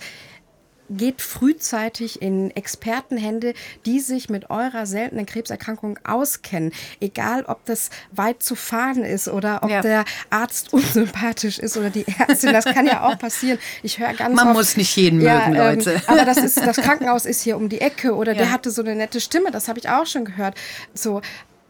geht 0.97 1.21
frühzeitig 1.21 2.21
in 2.21 2.51
Expertenhände, 2.51 3.53
die 3.85 3.99
sich 3.99 4.29
mit 4.29 4.49
eurer 4.49 4.85
seltenen 4.85 5.25
Krebserkrankung 5.25 5.99
auskennen. 6.03 6.71
Egal, 6.99 7.45
ob 7.45 7.65
das 7.65 7.89
weit 8.11 8.43
zu 8.43 8.55
fahren 8.55 9.03
ist 9.03 9.27
oder 9.27 9.63
ob 9.63 9.69
ja. 9.69 9.81
der 9.81 10.05
Arzt 10.29 10.73
unsympathisch 10.73 11.59
ist 11.59 11.77
oder 11.77 11.89
die 11.89 12.05
Ärztin. 12.19 12.53
Das 12.53 12.65
kann 12.65 12.85
ja 12.85 13.03
auch 13.03 13.17
passieren. 13.17 13.59
Ich 13.83 13.99
höre 13.99 14.13
ganz 14.13 14.35
Man 14.35 14.49
oft, 14.49 14.57
muss 14.57 14.77
nicht 14.77 14.95
jeden 14.95 15.21
ja, 15.21 15.47
mögen, 15.47 15.55
ähm, 15.55 15.75
Leute. 15.77 16.01
aber 16.07 16.25
das, 16.25 16.37
ist, 16.37 16.57
das 16.57 16.77
Krankenhaus 16.77 17.25
ist 17.25 17.41
hier 17.41 17.57
um 17.57 17.69
die 17.69 17.81
Ecke 17.81 18.15
oder 18.15 18.33
ja. 18.33 18.39
der 18.39 18.51
hatte 18.51 18.71
so 18.71 18.81
eine 18.81 18.95
nette 18.95 19.21
Stimme. 19.21 19.51
Das 19.51 19.67
habe 19.67 19.79
ich 19.79 19.89
auch 19.89 20.05
schon 20.05 20.25
gehört. 20.25 20.55
So, 20.93 21.21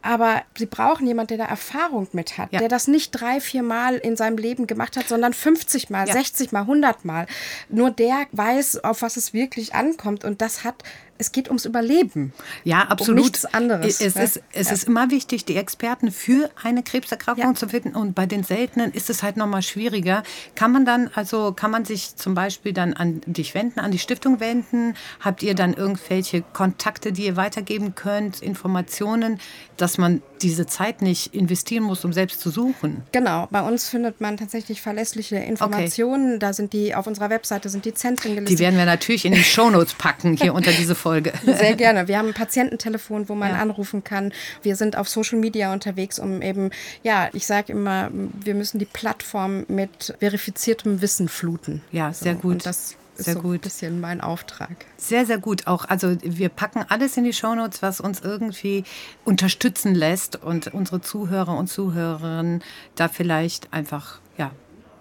aber 0.01 0.43
sie 0.57 0.65
brauchen 0.65 1.05
jemanden, 1.07 1.37
der 1.37 1.45
da 1.45 1.51
Erfahrung 1.51 2.07
mit 2.13 2.37
hat, 2.37 2.51
ja. 2.51 2.59
der 2.59 2.69
das 2.69 2.87
nicht 2.87 3.11
drei, 3.11 3.39
vier 3.39 3.63
Mal 3.63 3.95
in 3.95 4.15
seinem 4.15 4.37
Leben 4.37 4.67
gemacht 4.67 4.97
hat, 4.97 5.07
sondern 5.07 5.33
50 5.33 5.89
Mal, 5.89 6.07
ja. 6.07 6.13
60 6.13 6.51
Mal, 6.51 6.61
100 6.61 7.05
Mal. 7.05 7.27
Nur 7.69 7.91
der 7.91 8.27
weiß, 8.31 8.83
auf 8.83 9.01
was 9.01 9.17
es 9.17 9.33
wirklich 9.33 9.75
ankommt. 9.75 10.23
Und 10.23 10.41
das 10.41 10.63
hat 10.63 10.83
es 11.21 11.31
geht 11.31 11.49
ums 11.49 11.65
Überleben. 11.65 12.33
Ja, 12.63 12.81
absolut. 12.81 13.19
Um 13.19 13.25
nichts 13.25 13.45
anderes. 13.45 14.01
Es, 14.01 14.15
ist, 14.15 14.41
es 14.51 14.67
ja. 14.67 14.73
ist 14.73 14.87
immer 14.87 15.11
wichtig, 15.11 15.45
die 15.45 15.55
Experten 15.55 16.11
für 16.11 16.49
eine 16.61 16.81
Krebserkrankung 16.81 17.43
ja. 17.43 17.53
zu 17.53 17.69
finden. 17.69 17.95
Und 17.95 18.15
bei 18.15 18.25
den 18.25 18.43
seltenen 18.43 18.91
ist 18.91 19.09
es 19.11 19.21
halt 19.21 19.37
nochmal 19.37 19.61
schwieriger. 19.61 20.23
Kann 20.55 20.71
man 20.71 20.83
dann, 20.83 21.11
also 21.13 21.53
kann 21.53 21.69
man 21.69 21.85
sich 21.85 22.15
zum 22.15 22.33
Beispiel 22.33 22.73
dann 22.73 22.93
an 22.93 23.21
dich 23.27 23.53
wenden, 23.53 23.79
an 23.79 23.91
die 23.91 23.99
Stiftung 23.99 24.39
wenden? 24.39 24.95
Habt 25.19 25.43
ihr 25.43 25.53
dann 25.53 25.75
irgendwelche 25.75 26.41
Kontakte, 26.41 27.11
die 27.11 27.25
ihr 27.27 27.35
weitergeben 27.35 27.93
könnt, 27.93 28.41
Informationen, 28.41 29.39
dass 29.77 29.99
man 29.99 30.23
diese 30.41 30.65
Zeit 30.65 31.03
nicht 31.03 31.35
investieren 31.35 31.83
muss, 31.83 32.03
um 32.03 32.13
selbst 32.13 32.41
zu 32.41 32.49
suchen? 32.49 33.03
Genau. 33.11 33.47
Bei 33.51 33.61
uns 33.61 33.89
findet 33.89 34.21
man 34.21 34.37
tatsächlich 34.37 34.81
verlässliche 34.81 35.35
Informationen. 35.35 36.31
Okay. 36.31 36.39
Da 36.39 36.53
sind 36.53 36.73
die, 36.73 36.95
auf 36.95 37.05
unserer 37.05 37.29
Webseite 37.29 37.69
sind 37.69 37.85
die 37.85 37.93
Zentren 37.93 38.33
gelistet. 38.33 38.57
Die 38.57 38.63
werden 38.63 38.77
wir 38.77 38.85
natürlich 38.85 39.25
in 39.25 39.33
die 39.33 39.43
Shownotes 39.43 39.93
packen, 39.93 40.35
hier 40.35 40.55
unter 40.55 40.71
diese 40.71 40.95
Folge. 40.95 41.10
Folge. 41.11 41.33
Sehr 41.45 41.75
gerne. 41.75 42.07
Wir 42.07 42.17
haben 42.17 42.29
ein 42.29 42.33
Patiententelefon, 42.33 43.27
wo 43.27 43.35
man 43.35 43.51
ja. 43.51 43.59
anrufen 43.59 44.03
kann. 44.03 44.31
Wir 44.61 44.75
sind 44.75 44.95
auf 44.95 45.09
Social 45.09 45.39
Media 45.39 45.73
unterwegs, 45.73 46.19
um 46.19 46.41
eben, 46.41 46.71
ja, 47.03 47.29
ich 47.33 47.45
sage 47.45 47.73
immer, 47.73 48.09
wir 48.11 48.55
müssen 48.55 48.79
die 48.79 48.85
Plattform 48.85 49.65
mit 49.67 50.15
verifiziertem 50.19 51.01
Wissen 51.01 51.27
fluten. 51.27 51.81
Ja, 51.91 52.13
sehr 52.13 52.35
so, 52.35 52.39
gut. 52.39 52.65
Ist 52.65 52.97
sehr 53.15 53.33
so 53.33 53.41
gut. 53.41 53.55
ein 53.55 53.59
bisschen 53.59 53.99
mein 53.99 54.21
Auftrag. 54.21 54.85
Sehr, 54.97 55.25
sehr 55.25 55.37
gut. 55.37 55.67
Auch, 55.67 55.85
also 55.85 56.15
wir 56.21 56.49
packen 56.49 56.85
alles 56.87 57.17
in 57.17 57.25
die 57.25 57.33
Shownotes, 57.33 57.81
was 57.81 57.99
uns 57.99 58.21
irgendwie 58.21 58.85
unterstützen 59.25 59.93
lässt 59.93 60.41
und 60.41 60.73
unsere 60.73 61.01
Zuhörer 61.01 61.57
und 61.57 61.67
Zuhörerinnen 61.67 62.63
da 62.95 63.09
vielleicht 63.09 63.73
einfach 63.73 64.21
ja, 64.37 64.51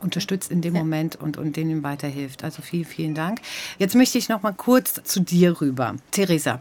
unterstützt 0.01 0.51
in 0.51 0.63
dem 0.63 0.75
ja. 0.75 0.81
Moment 0.81 1.17
und, 1.17 1.37
und 1.37 1.57
denen 1.57 1.83
weiterhilft. 1.83 2.45
Also 2.45 2.63
vielen, 2.63 2.85
vielen 2.85 3.15
Dank. 3.15 3.41
Jetzt 3.79 3.95
möchte 3.95 4.19
ich 4.19 4.29
noch 4.29 4.43
mal 4.43 4.53
kurz 4.53 5.01
zu 5.05 5.21
dir 5.21 5.61
rüber. 5.61 5.97
Theresa, 6.11 6.61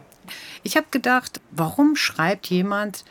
ich 0.62 0.76
habe 0.76 0.86
gedacht, 0.90 1.40
warum 1.50 1.96
schreibt 1.96 2.46
jemand, 2.46 3.04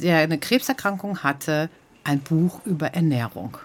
der 0.00 0.18
eine 0.18 0.38
Krebserkrankung 0.38 1.22
hatte, 1.22 1.70
ein 2.04 2.20
Buch 2.20 2.60
über 2.64 2.88
Ernährung? 2.88 3.58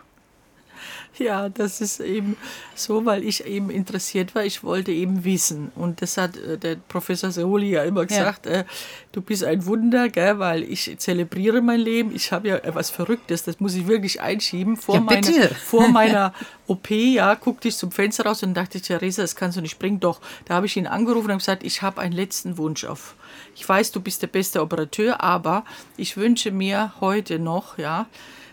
Ja, 1.18 1.50
das 1.50 1.80
ist 1.80 2.00
eben 2.00 2.38
so, 2.74 3.06
weil 3.06 3.24
ich 3.24 3.46
eben 3.46 3.70
interessiert 3.70 4.34
war. 4.34 4.44
Ich 4.46 4.64
wollte 4.64 4.92
eben 4.92 5.24
wissen. 5.24 5.72
Und 5.76 6.02
das 6.02 6.18
hat 6.18 6.38
äh, 6.38 6.58
der 6.58 6.76
Professor 6.76 7.32
Seoli 7.32 7.70
ja 7.70 7.84
immer 7.84 8.06
gesagt, 8.06 8.48
ja. 8.48 8.52
Äh, 8.52 8.66
du 9.12 9.22
bist 9.22 9.44
ein 9.44 9.66
Wunder, 9.66 10.10
gell, 10.10 10.40
weil 10.40 10.64
ich 10.64 10.98
zelebriere 10.98 11.62
mein 11.62 11.80
Leben. 11.80 12.16
Ich 12.16 12.32
habe 12.32 12.48
ja 12.48 12.56
etwas 12.58 12.90
Verrücktes, 12.90 13.44
das 13.44 13.60
muss 13.60 13.76
ich 13.76 13.86
wirklich 13.86 14.22
einschieben. 14.22 14.76
Vor, 14.76 14.96
ja, 14.96 15.02
meiner, 15.02 15.50
vor 15.50 15.88
meiner 15.88 16.34
OP, 16.68 16.90
ja, 16.90 17.36
guckte 17.36 17.68
ich 17.68 17.78
zum 17.78 17.92
Fenster 17.92 18.26
raus 18.26 18.42
und 18.42 18.56
dachte, 18.56 18.82
Theresa, 18.82 19.22
das 19.22 19.36
kannst 19.36 19.58
du 19.58 19.62
nicht 19.62 19.78
bringen. 19.78 20.00
Doch, 20.00 20.20
da 20.46 20.56
habe 20.56 20.66
ich 20.66 20.76
ihn 20.78 20.88
angerufen 20.88 21.30
und 21.30 21.38
gesagt, 21.38 21.64
ich 21.64 21.84
habe 21.84 22.02
einen 22.02 22.14
letzten 22.14 22.58
Wunsch 22.58 22.86
auf. 22.86 23.16
Ich 23.56 23.68
weiß, 23.68 23.92
du 23.92 24.02
bist 24.02 24.24
der 24.24 24.28
beste 24.28 24.62
Operateur, 24.62 25.22
aber 25.22 25.64
ich 25.96 26.18
wünsche 26.18 26.52
mir 26.52 26.94
heute 27.00 27.38
noch, 27.38 27.78
ja, 27.78 28.08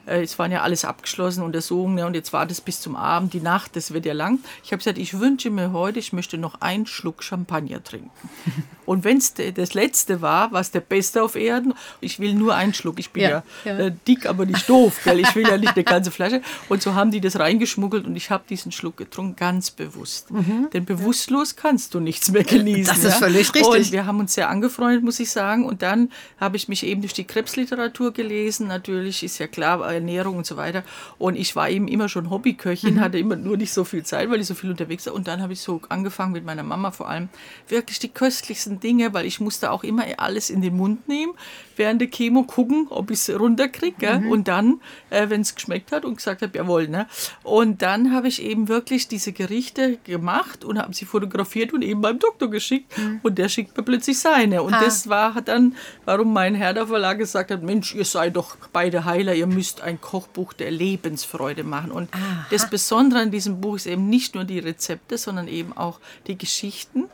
es 0.06 0.38
waren 0.38 0.52
ja 0.52 0.62
alles 0.62 0.84
abgeschlossene 0.84 1.44
Untersuchungen 1.44 1.96
ne, 1.96 2.06
und 2.06 2.14
jetzt 2.14 2.32
war 2.32 2.46
das 2.46 2.60
bis 2.60 2.80
zum 2.80 2.96
Abend, 2.96 3.32
die 3.32 3.40
Nacht, 3.40 3.76
das 3.76 3.92
wird 3.92 4.06
ja 4.06 4.12
lang. 4.12 4.40
Ich 4.64 4.72
habe 4.72 4.78
gesagt, 4.78 4.98
ich 4.98 5.18
wünsche 5.18 5.50
mir 5.50 5.72
heute, 5.72 5.98
ich 5.98 6.12
möchte 6.12 6.38
noch 6.38 6.60
einen 6.60 6.86
Schluck 6.86 7.22
Champagner 7.22 7.82
trinken. 7.82 8.10
Und 8.90 9.04
wenn 9.04 9.18
es 9.18 9.34
das 9.34 9.74
letzte 9.74 10.20
war, 10.20 10.50
war 10.50 10.60
es 10.60 10.72
der 10.72 10.80
beste 10.80 11.22
auf 11.22 11.36
Erden. 11.36 11.74
Ich 12.00 12.18
will 12.18 12.34
nur 12.34 12.56
einen 12.56 12.74
Schluck. 12.74 12.98
Ich 12.98 13.10
bin 13.10 13.22
ja, 13.22 13.28
ja, 13.30 13.44
ja. 13.64 13.78
Äh, 13.78 13.92
dick, 14.08 14.26
aber 14.26 14.46
nicht 14.46 14.68
doof. 14.68 15.02
Gell? 15.04 15.20
Ich 15.20 15.32
will 15.36 15.46
ja 15.46 15.58
nicht 15.58 15.76
eine 15.76 15.84
ganze 15.84 16.10
Flasche. 16.10 16.42
Und 16.68 16.82
so 16.82 16.96
haben 16.96 17.12
die 17.12 17.20
das 17.20 17.38
reingeschmuggelt 17.38 18.04
und 18.04 18.16
ich 18.16 18.30
habe 18.30 18.42
diesen 18.50 18.72
Schluck 18.72 18.96
getrunken, 18.96 19.36
ganz 19.36 19.70
bewusst. 19.70 20.32
Mhm. 20.32 20.70
Denn 20.72 20.86
bewusstlos 20.86 21.54
kannst 21.54 21.94
du 21.94 22.00
nichts 22.00 22.32
mehr 22.32 22.42
genießen. 22.42 22.92
Das 22.92 23.04
ist 23.04 23.18
völlig 23.18 23.54
richtig. 23.54 23.64
Und 23.64 23.92
wir 23.92 24.06
haben 24.06 24.18
uns 24.18 24.34
sehr 24.34 24.50
angefreundet, 24.50 25.04
muss 25.04 25.20
ich 25.20 25.30
sagen. 25.30 25.66
Und 25.66 25.82
dann 25.82 26.10
habe 26.40 26.56
ich 26.56 26.66
mich 26.66 26.84
eben 26.84 27.00
durch 27.00 27.12
die 27.12 27.22
Krebsliteratur 27.22 28.12
gelesen. 28.12 28.66
Natürlich 28.66 29.22
ist 29.22 29.38
ja 29.38 29.46
klar, 29.46 29.78
Ernährung 29.94 30.36
und 30.36 30.46
so 30.46 30.56
weiter. 30.56 30.84
Und 31.18 31.36
ich 31.36 31.56
war 31.56 31.68
eben 31.68 31.88
immer 31.88 32.08
schon 32.08 32.30
Hobbyköchin, 32.30 32.94
mhm. 32.94 33.00
hatte 33.00 33.18
immer 33.18 33.36
nur 33.36 33.56
nicht 33.56 33.72
so 33.72 33.84
viel 33.84 34.04
Zeit, 34.04 34.30
weil 34.30 34.40
ich 34.40 34.46
so 34.46 34.54
viel 34.54 34.70
unterwegs 34.70 35.06
war. 35.06 35.14
Und 35.14 35.28
dann 35.28 35.42
habe 35.42 35.52
ich 35.52 35.60
so 35.60 35.80
angefangen 35.88 36.32
mit 36.32 36.44
meiner 36.44 36.62
Mama 36.62 36.90
vor 36.90 37.08
allem, 37.08 37.28
wirklich 37.68 37.98
die 37.98 38.08
köstlichsten 38.08 38.80
Dinge, 38.80 39.12
weil 39.14 39.26
ich 39.26 39.40
musste 39.40 39.70
auch 39.70 39.84
immer 39.84 40.04
alles 40.18 40.50
in 40.50 40.62
den 40.62 40.76
Mund 40.76 41.08
nehmen, 41.08 41.32
während 41.76 42.00
der 42.00 42.08
Chemo 42.08 42.42
gucken, 42.42 42.86
ob 42.90 43.10
ich 43.10 43.18
es 43.20 43.30
runterkriege. 43.40 44.20
Mhm. 44.20 44.30
Und 44.30 44.48
dann, 44.48 44.80
äh, 45.10 45.28
wenn 45.28 45.40
es 45.40 45.54
geschmeckt 45.54 45.92
hat 45.92 46.04
und 46.04 46.16
gesagt 46.16 46.42
habe, 46.42 46.56
jawohl. 46.56 46.88
Ne? 46.88 47.06
Und 47.42 47.82
dann 47.82 48.12
habe 48.12 48.28
ich 48.28 48.42
eben 48.42 48.68
wirklich 48.68 49.08
diese 49.08 49.32
Gerichte 49.32 49.98
gemacht 50.04 50.64
und 50.64 50.78
habe 50.78 50.94
sie 50.94 51.04
fotografiert 51.04 51.72
und 51.72 51.82
eben 51.82 52.00
beim 52.00 52.18
Doktor 52.18 52.50
geschickt. 52.50 52.96
Mhm. 52.98 53.20
Und 53.22 53.38
der 53.38 53.48
schickt 53.48 53.76
mir 53.76 53.82
plötzlich 53.82 54.18
seine. 54.18 54.62
Und 54.62 54.74
ah. 54.74 54.80
das 54.84 55.08
war 55.08 55.40
dann, 55.42 55.74
warum 56.04 56.32
mein 56.32 56.54
Herr 56.54 56.74
der 56.74 56.86
Verlag 56.86 57.18
gesagt 57.18 57.50
hat, 57.50 57.62
Mensch, 57.62 57.94
ihr 57.94 58.04
seid 58.04 58.36
doch 58.36 58.56
beide 58.72 59.04
Heiler, 59.04 59.34
ihr 59.34 59.46
müsst 59.46 59.79
ein 59.80 60.00
Kochbuch 60.00 60.52
der 60.52 60.70
Lebensfreude 60.70 61.64
machen. 61.64 61.90
Und 61.90 62.12
Aha. 62.14 62.46
das 62.50 62.68
Besondere 62.70 63.20
an 63.20 63.30
diesem 63.30 63.60
Buch 63.60 63.76
ist 63.76 63.86
eben 63.86 64.08
nicht 64.08 64.34
nur 64.34 64.44
die 64.44 64.58
Rezepte, 64.58 65.18
sondern 65.18 65.48
eben 65.48 65.76
auch 65.76 66.00
die 66.26 66.38
Geschichten 66.38 67.04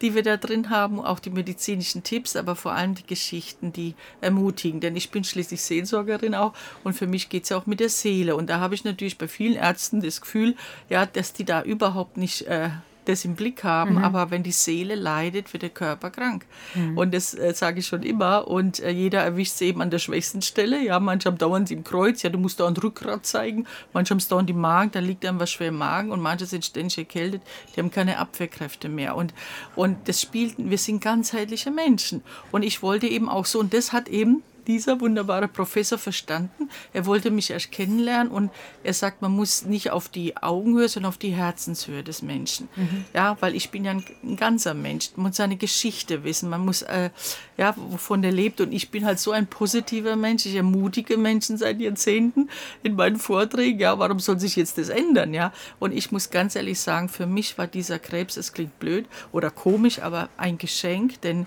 die 0.00 0.14
wir 0.14 0.22
da 0.22 0.36
drin 0.36 0.70
haben, 0.70 1.00
auch 1.00 1.18
die 1.18 1.30
medizinischen 1.30 2.02
Tipps, 2.02 2.36
aber 2.36 2.56
vor 2.56 2.72
allem 2.72 2.94
die 2.94 3.06
Geschichten, 3.06 3.72
die 3.72 3.94
ermutigen. 4.20 4.80
Denn 4.80 4.96
ich 4.96 5.10
bin 5.10 5.24
schließlich 5.24 5.62
Seelsorgerin 5.62 6.34
auch 6.34 6.52
und 6.84 6.94
für 6.94 7.06
mich 7.06 7.28
geht 7.28 7.44
es 7.44 7.50
ja 7.50 7.56
auch 7.56 7.66
mit 7.66 7.80
der 7.80 7.88
Seele. 7.88 8.36
Und 8.36 8.50
da 8.50 8.60
habe 8.60 8.74
ich 8.74 8.84
natürlich 8.84 9.18
bei 9.18 9.28
vielen 9.28 9.54
Ärzten 9.54 10.00
das 10.00 10.20
Gefühl, 10.20 10.54
ja, 10.88 11.06
dass 11.06 11.32
die 11.32 11.44
da 11.44 11.62
überhaupt 11.62 12.16
nicht 12.16 12.42
äh, 12.42 12.70
das 13.08 13.24
im 13.24 13.34
Blick 13.34 13.64
haben, 13.64 13.92
mhm. 13.92 14.04
aber 14.04 14.30
wenn 14.30 14.42
die 14.42 14.52
Seele 14.52 14.94
leidet, 14.94 15.52
wird 15.52 15.62
der 15.62 15.70
Körper 15.70 16.10
krank. 16.10 16.46
Mhm. 16.74 16.98
Und 16.98 17.14
das 17.14 17.34
äh, 17.34 17.54
sage 17.54 17.80
ich 17.80 17.86
schon 17.86 18.02
immer. 18.02 18.48
Und 18.48 18.80
äh, 18.80 18.90
jeder 18.90 19.22
erwischt 19.22 19.54
es 19.54 19.60
eben 19.60 19.80
an 19.82 19.90
der 19.90 19.98
schwächsten 19.98 20.42
Stelle. 20.42 20.82
Ja, 20.82 21.00
manche 21.00 21.28
haben 21.28 21.38
dauernd 21.38 21.70
im 21.70 21.84
Kreuz, 21.84 22.22
ja, 22.22 22.30
du 22.30 22.38
musst 22.38 22.60
dauernd 22.60 22.82
Rückgrat 22.82 23.26
zeigen. 23.26 23.66
Manche 23.92 24.10
haben 24.10 24.18
es 24.18 24.28
dauernd 24.28 24.50
im 24.50 24.60
Magen, 24.60 24.90
da 24.92 25.00
liegt 25.00 25.24
einem 25.24 25.40
was 25.40 25.50
schwer 25.50 25.68
im 25.68 25.78
Magen. 25.78 26.10
Und 26.10 26.20
manche 26.20 26.46
sind 26.46 26.64
ständig 26.64 26.98
erkältet, 26.98 27.42
die 27.74 27.80
haben 27.80 27.90
keine 27.90 28.18
Abwehrkräfte 28.18 28.88
mehr. 28.88 29.16
Und, 29.16 29.34
und 29.74 30.08
das 30.08 30.20
spielt, 30.20 30.54
wir 30.58 30.78
sind 30.78 31.00
ganzheitliche 31.02 31.70
Menschen. 31.70 32.22
Und 32.52 32.62
ich 32.62 32.82
wollte 32.82 33.06
eben 33.06 33.28
auch 33.28 33.46
so, 33.46 33.60
und 33.60 33.72
das 33.72 33.92
hat 33.92 34.08
eben 34.08 34.42
dieser 34.66 35.00
wunderbare 35.00 35.48
Professor 35.48 35.98
verstanden. 35.98 36.68
Er 36.92 37.06
wollte 37.06 37.30
mich 37.30 37.50
erst 37.50 37.72
kennenlernen 37.72 38.32
und 38.32 38.50
er 38.82 38.94
sagt, 38.94 39.22
man 39.22 39.32
muss 39.32 39.64
nicht 39.64 39.90
auf 39.90 40.08
die 40.08 40.36
Augenhöhe, 40.36 40.88
sondern 40.88 41.08
auf 41.10 41.18
die 41.18 41.30
Herzenshöhe 41.30 42.02
des 42.02 42.22
Menschen. 42.22 42.68
Mhm. 42.76 43.04
Ja, 43.14 43.36
weil 43.40 43.54
ich 43.54 43.70
bin 43.70 43.84
ja 43.84 43.92
ein, 43.92 44.04
ein, 44.22 44.36
ganzer 44.36 44.74
Mensch. 44.74 45.10
Man 45.16 45.28
muss 45.28 45.36
seine 45.36 45.56
Geschichte 45.56 46.24
wissen. 46.24 46.48
Man 46.48 46.64
muss, 46.64 46.82
äh, 46.82 47.10
ja, 47.56 47.74
wovon 47.76 48.22
er 48.24 48.32
lebt. 48.32 48.60
Und 48.60 48.72
ich 48.72 48.90
bin 48.90 49.04
halt 49.04 49.18
so 49.18 49.32
ein 49.32 49.46
positiver 49.46 50.16
Mensch. 50.16 50.46
Ich 50.46 50.54
ermutige 50.54 51.16
Menschen 51.16 51.56
seit 51.56 51.80
Jahrzehnten 51.80 52.50
in 52.82 52.94
meinen 52.96 53.16
Vorträgen. 53.16 53.78
Ja, 53.78 53.98
warum 53.98 54.18
soll 54.18 54.38
sich 54.40 54.56
jetzt 54.56 54.78
das 54.78 54.88
ändern? 54.88 55.34
Ja, 55.34 55.52
und 55.78 55.92
ich 55.92 56.12
muss 56.12 56.30
ganz 56.30 56.56
ehrlich 56.56 56.80
sagen, 56.80 57.08
für 57.08 57.26
mich 57.26 57.58
war 57.58 57.66
dieser 57.66 57.98
Krebs, 57.98 58.36
es 58.36 58.52
klingt 58.52 58.78
blöd 58.78 59.06
oder 59.32 59.50
komisch, 59.50 60.00
aber 60.00 60.28
ein 60.36 60.58
Geschenk, 60.58 61.20
denn 61.22 61.46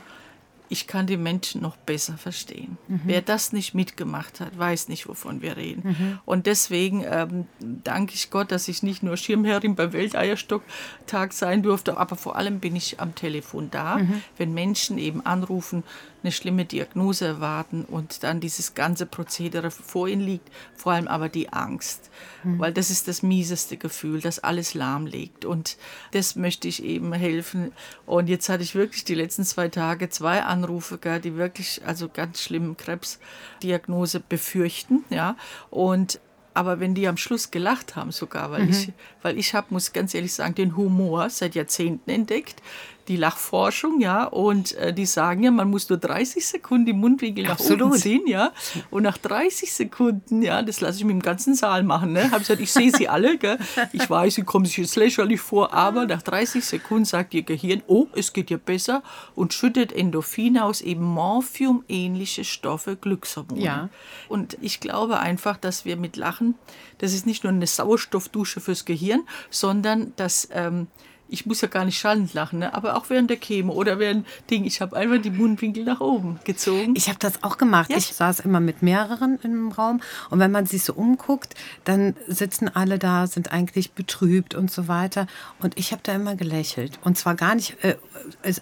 ich 0.69 0.85
kann 0.85 1.07
die 1.07 1.17
Menschen 1.17 1.61
noch 1.61 1.75
besser 1.77 2.17
verstehen. 2.17 2.77
Mhm. 2.87 3.01
Wer 3.05 3.21
das 3.21 3.51
nicht 3.51 3.73
mitgemacht 3.73 4.39
hat, 4.39 4.57
weiß 4.57 4.87
nicht, 4.87 5.07
wovon 5.07 5.41
wir 5.41 5.57
reden. 5.57 5.81
Mhm. 5.83 6.19
Und 6.25 6.45
deswegen 6.45 7.03
ähm, 7.09 7.47
danke 7.59 8.13
ich 8.13 8.29
Gott, 8.29 8.51
dass 8.51 8.67
ich 8.67 8.83
nicht 8.83 9.01
nur 9.01 9.17
Schirmherrin 9.17 9.75
beim 9.75 9.93
Welteierstocktag 9.93 11.33
sein 11.33 11.63
durfte, 11.63 11.97
aber 11.97 12.15
vor 12.15 12.35
allem 12.35 12.59
bin 12.59 12.75
ich 12.75 12.99
am 12.99 13.15
Telefon 13.15 13.69
da, 13.71 13.97
mhm. 13.97 14.21
wenn 14.37 14.53
Menschen 14.53 14.99
eben 14.99 15.25
anrufen, 15.25 15.83
eine 16.23 16.31
schlimme 16.31 16.65
Diagnose 16.65 17.25
erwarten 17.25 17.85
und 17.85 18.23
dann 18.23 18.39
dieses 18.39 18.73
ganze 18.73 19.05
Prozedere 19.05 19.71
vor 19.71 20.07
ihnen 20.07 20.21
liegt, 20.21 20.49
vor 20.75 20.93
allem 20.93 21.07
aber 21.07 21.29
die 21.29 21.51
Angst, 21.53 22.09
mhm. 22.43 22.59
weil 22.59 22.73
das 22.73 22.89
ist 22.89 23.07
das 23.07 23.23
mieseste 23.23 23.77
Gefühl, 23.77 24.21
das 24.21 24.39
alles 24.39 24.73
lahmlegt. 24.73 25.45
Und 25.45 25.77
das 26.11 26.35
möchte 26.35 26.67
ich 26.67 26.83
eben 26.83 27.13
helfen. 27.13 27.71
Und 28.05 28.27
jetzt 28.27 28.49
hatte 28.49 28.63
ich 28.63 28.75
wirklich 28.75 29.05
die 29.05 29.15
letzten 29.15 29.43
zwei 29.43 29.69
Tage 29.69 30.09
zwei 30.09 30.43
Anrufe, 30.43 30.99
die 31.23 31.35
wirklich 31.35 31.81
also 31.85 32.09
ganz 32.09 32.41
schlimmen 32.41 32.77
Krebsdiagnose 32.77 34.19
befürchten, 34.19 35.03
ja. 35.09 35.35
Und 35.69 36.19
aber 36.53 36.79
wenn 36.79 36.93
die 36.93 37.07
am 37.07 37.15
Schluss 37.15 37.51
gelacht 37.51 37.95
haben 37.95 38.11
sogar, 38.11 38.51
weil 38.51 38.63
mhm. 38.63 38.71
ich, 38.71 38.91
weil 39.21 39.37
ich 39.37 39.53
habe, 39.53 39.67
muss 39.69 39.93
ganz 39.93 40.13
ehrlich 40.13 40.33
sagen, 40.33 40.55
den 40.55 40.75
Humor 40.75 41.29
seit 41.29 41.55
Jahrzehnten 41.55 42.09
entdeckt, 42.09 42.61
die 43.09 43.17
Lachforschung, 43.17 43.99
ja, 43.99 44.23
und 44.23 44.75
äh, 44.75 44.93
die 44.93 45.05
sagen 45.05 45.43
ja, 45.43 45.51
man 45.51 45.69
muss 45.69 45.89
nur 45.89 45.97
30 45.97 46.45
Sekunden 46.45 46.85
die 46.85 46.93
Mundwinkel 46.93 47.43
nach 47.43 47.53
Absolut. 47.53 47.81
oben 47.81 47.97
ziehen, 47.97 48.27
ja, 48.27 48.51
und 48.91 49.03
nach 49.03 49.17
30 49.17 49.73
Sekunden, 49.73 50.41
ja, 50.43 50.61
das 50.61 50.79
lasse 50.79 50.99
ich 50.99 51.05
mir 51.05 51.11
im 51.11 51.21
ganzen 51.21 51.55
Saal 51.55 51.83
machen, 51.83 52.13
ne, 52.13 52.25
habe 52.25 52.41
ich 52.41 52.47
gesagt, 52.47 52.61
ich 52.61 52.71
sehe 52.71 52.91
sie 52.95 53.09
alle, 53.09 53.37
gell? 53.37 53.57
ich 53.93 54.07
weiß, 54.07 54.35
sie 54.35 54.43
kommen 54.43 54.65
sich 54.65 54.77
jetzt 54.77 54.95
lächerlich 54.95 55.41
vor, 55.41 55.73
aber 55.73 56.05
nach 56.05 56.21
30 56.21 56.63
Sekunden 56.63 57.05
sagt 57.05 57.33
ihr 57.33 57.41
Gehirn, 57.41 57.81
oh, 57.87 58.07
es 58.15 58.31
geht 58.31 58.51
ja 58.51 58.57
besser 58.57 59.01
und 59.35 59.53
schüttet 59.53 59.91
Endorphine 59.91 60.63
aus, 60.63 60.81
eben 60.81 61.03
Morphium-ähnliche 61.03 62.43
Stoffe, 62.43 62.95
Glückshormone. 62.95 63.61
Ja. 63.61 63.89
Und 64.27 64.57
ich 64.61 64.79
glaube 64.79 65.19
einfach, 65.19 65.57
dass 65.57 65.83
wir 65.83 65.97
mit 65.97 66.15
Lachen, 66.15 66.55
das 66.99 67.13
ist 67.13 67.25
nicht 67.25 67.43
nur 67.43 67.51
eine 67.51 67.65
Sauerstoffdusche 67.65 68.61
fürs 68.61 68.85
Gehirn, 68.85 69.23
sondern 69.49 70.13
dass 70.15 70.47
ähm, 70.51 70.87
ich 71.29 71.45
muss 71.45 71.61
ja 71.61 71.67
gar 71.67 71.85
nicht 71.85 71.97
schallend 71.97 72.33
lachen, 72.33 72.59
ne? 72.59 72.73
aber 72.73 72.95
auch 72.95 73.09
während 73.09 73.29
der 73.29 73.37
Chemo 73.37 73.73
oder 73.73 73.99
während 73.99 74.27
Ding, 74.49 74.65
ich 74.65 74.81
habe 74.81 74.95
einfach 74.95 75.21
die 75.21 75.29
Mundwinkel 75.29 75.83
nach 75.83 76.01
oben 76.01 76.39
gezogen. 76.43 76.93
Ich 76.95 77.07
habe 77.07 77.19
das 77.19 77.43
auch 77.43 77.57
gemacht. 77.57 77.89
Ja. 77.89 77.97
Ich 77.97 78.07
saß 78.07 78.41
immer 78.41 78.59
mit 78.59 78.81
mehreren 78.81 79.39
im 79.43 79.71
Raum 79.71 80.01
und 80.29 80.39
wenn 80.39 80.51
man 80.51 80.65
sich 80.65 80.83
so 80.83 80.93
umguckt, 80.93 81.55
dann 81.83 82.15
sitzen 82.27 82.67
alle 82.73 82.99
da, 82.99 83.27
sind 83.27 83.51
eigentlich 83.51 83.91
betrübt 83.91 84.55
und 84.55 84.71
so 84.71 84.87
weiter. 84.87 85.27
Und 85.59 85.77
ich 85.77 85.91
habe 85.91 86.01
da 86.03 86.13
immer 86.13 86.35
gelächelt. 86.35 86.99
Und 87.03 87.17
zwar 87.17 87.35
gar 87.35 87.55
nicht, 87.55 87.83
äh, 87.83 87.95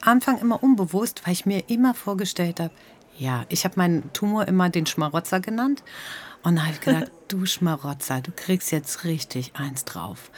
Anfang 0.02 0.40
immer 0.40 0.62
unbewusst, 0.62 1.22
weil 1.26 1.34
ich 1.34 1.46
mir 1.46 1.70
immer 1.70 1.94
vorgestellt 1.94 2.60
habe, 2.60 2.74
ja, 3.18 3.46
ich 3.50 3.66
habe 3.66 3.76
meinen 3.78 4.12
Tumor 4.14 4.48
immer 4.48 4.70
den 4.70 4.86
Schmarotzer 4.86 5.40
genannt. 5.40 5.84
Und 6.44 6.56
dann 6.56 6.66
habe 6.66 6.74
ich 6.74 6.82
gedacht, 6.82 7.12
du 7.28 7.46
Schmarotzer, 7.46 8.22
du 8.22 8.32
kriegst 8.36 8.72
jetzt 8.72 9.04
richtig 9.04 9.52
eins 9.56 9.86
drauf. 9.86 10.32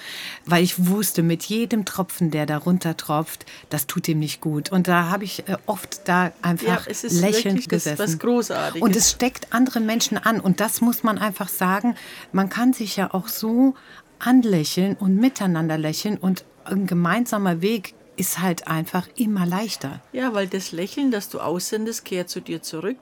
Weil 0.46 0.64
ich 0.64 0.88
wusste, 0.88 1.24
mit 1.24 1.44
jedem 1.44 1.86
Tropfen, 1.86 2.32
der 2.32 2.46
da 2.46 2.58
runter 2.58 2.98
tropft, 2.98 3.46
das 3.70 3.88
tut 3.88 4.08
ihm 4.08 4.20
nicht 4.20 4.42
gut. 4.42 4.72
Und 4.72 4.88
da 4.88 5.10
habe 5.10 5.24
ich 5.24 5.48
äh, 5.48 5.58
oft 5.66 6.08
da 6.08 6.32
einfach 6.42 6.88
ja, 6.88 7.10
lächelnd 7.10 7.70
gesessen. 7.70 8.00
Was 8.00 8.20
Großartiges. 8.20 8.82
Und 8.82 8.96
es 8.96 9.12
steckt 9.12 9.54
andere 9.54 9.80
Menschen 9.80 10.18
an. 10.18 10.40
Und 10.40 10.60
das 10.60 10.82
muss 10.82 11.04
man 11.04 11.18
einfach 11.18 11.50
sagen. 11.50 11.96
Man 12.32 12.50
kann 12.50 12.74
sich 12.74 12.96
ja 12.96 13.14
auch 13.14 13.28
so 13.28 13.76
anlächeln 14.20 14.96
und 14.96 15.16
miteinander 15.16 15.78
lächeln. 15.78 16.18
Und 16.18 16.44
ein 16.66 16.88
gemeinsamer 16.88 17.62
Weg 17.62 17.94
ist 18.16 18.40
halt 18.40 18.68
einfach 18.68 19.08
immer 19.16 19.46
leichter. 19.46 20.02
Ja, 20.12 20.34
weil 20.34 20.48
das 20.48 20.72
Lächeln, 20.72 21.10
das 21.10 21.30
du 21.30 21.40
aussendest, 21.40 22.04
kehrt 22.04 22.30
zu 22.30 22.42
dir 22.42 22.62
zurück. 22.62 22.98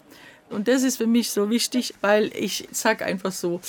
Und 0.49 0.67
das 0.67 0.83
ist 0.83 0.97
für 0.97 1.07
mich 1.07 1.31
so 1.31 1.49
wichtig, 1.49 1.93
weil 2.01 2.31
ich 2.35 2.67
sage 2.71 3.05
einfach 3.05 3.31
so, 3.31 3.61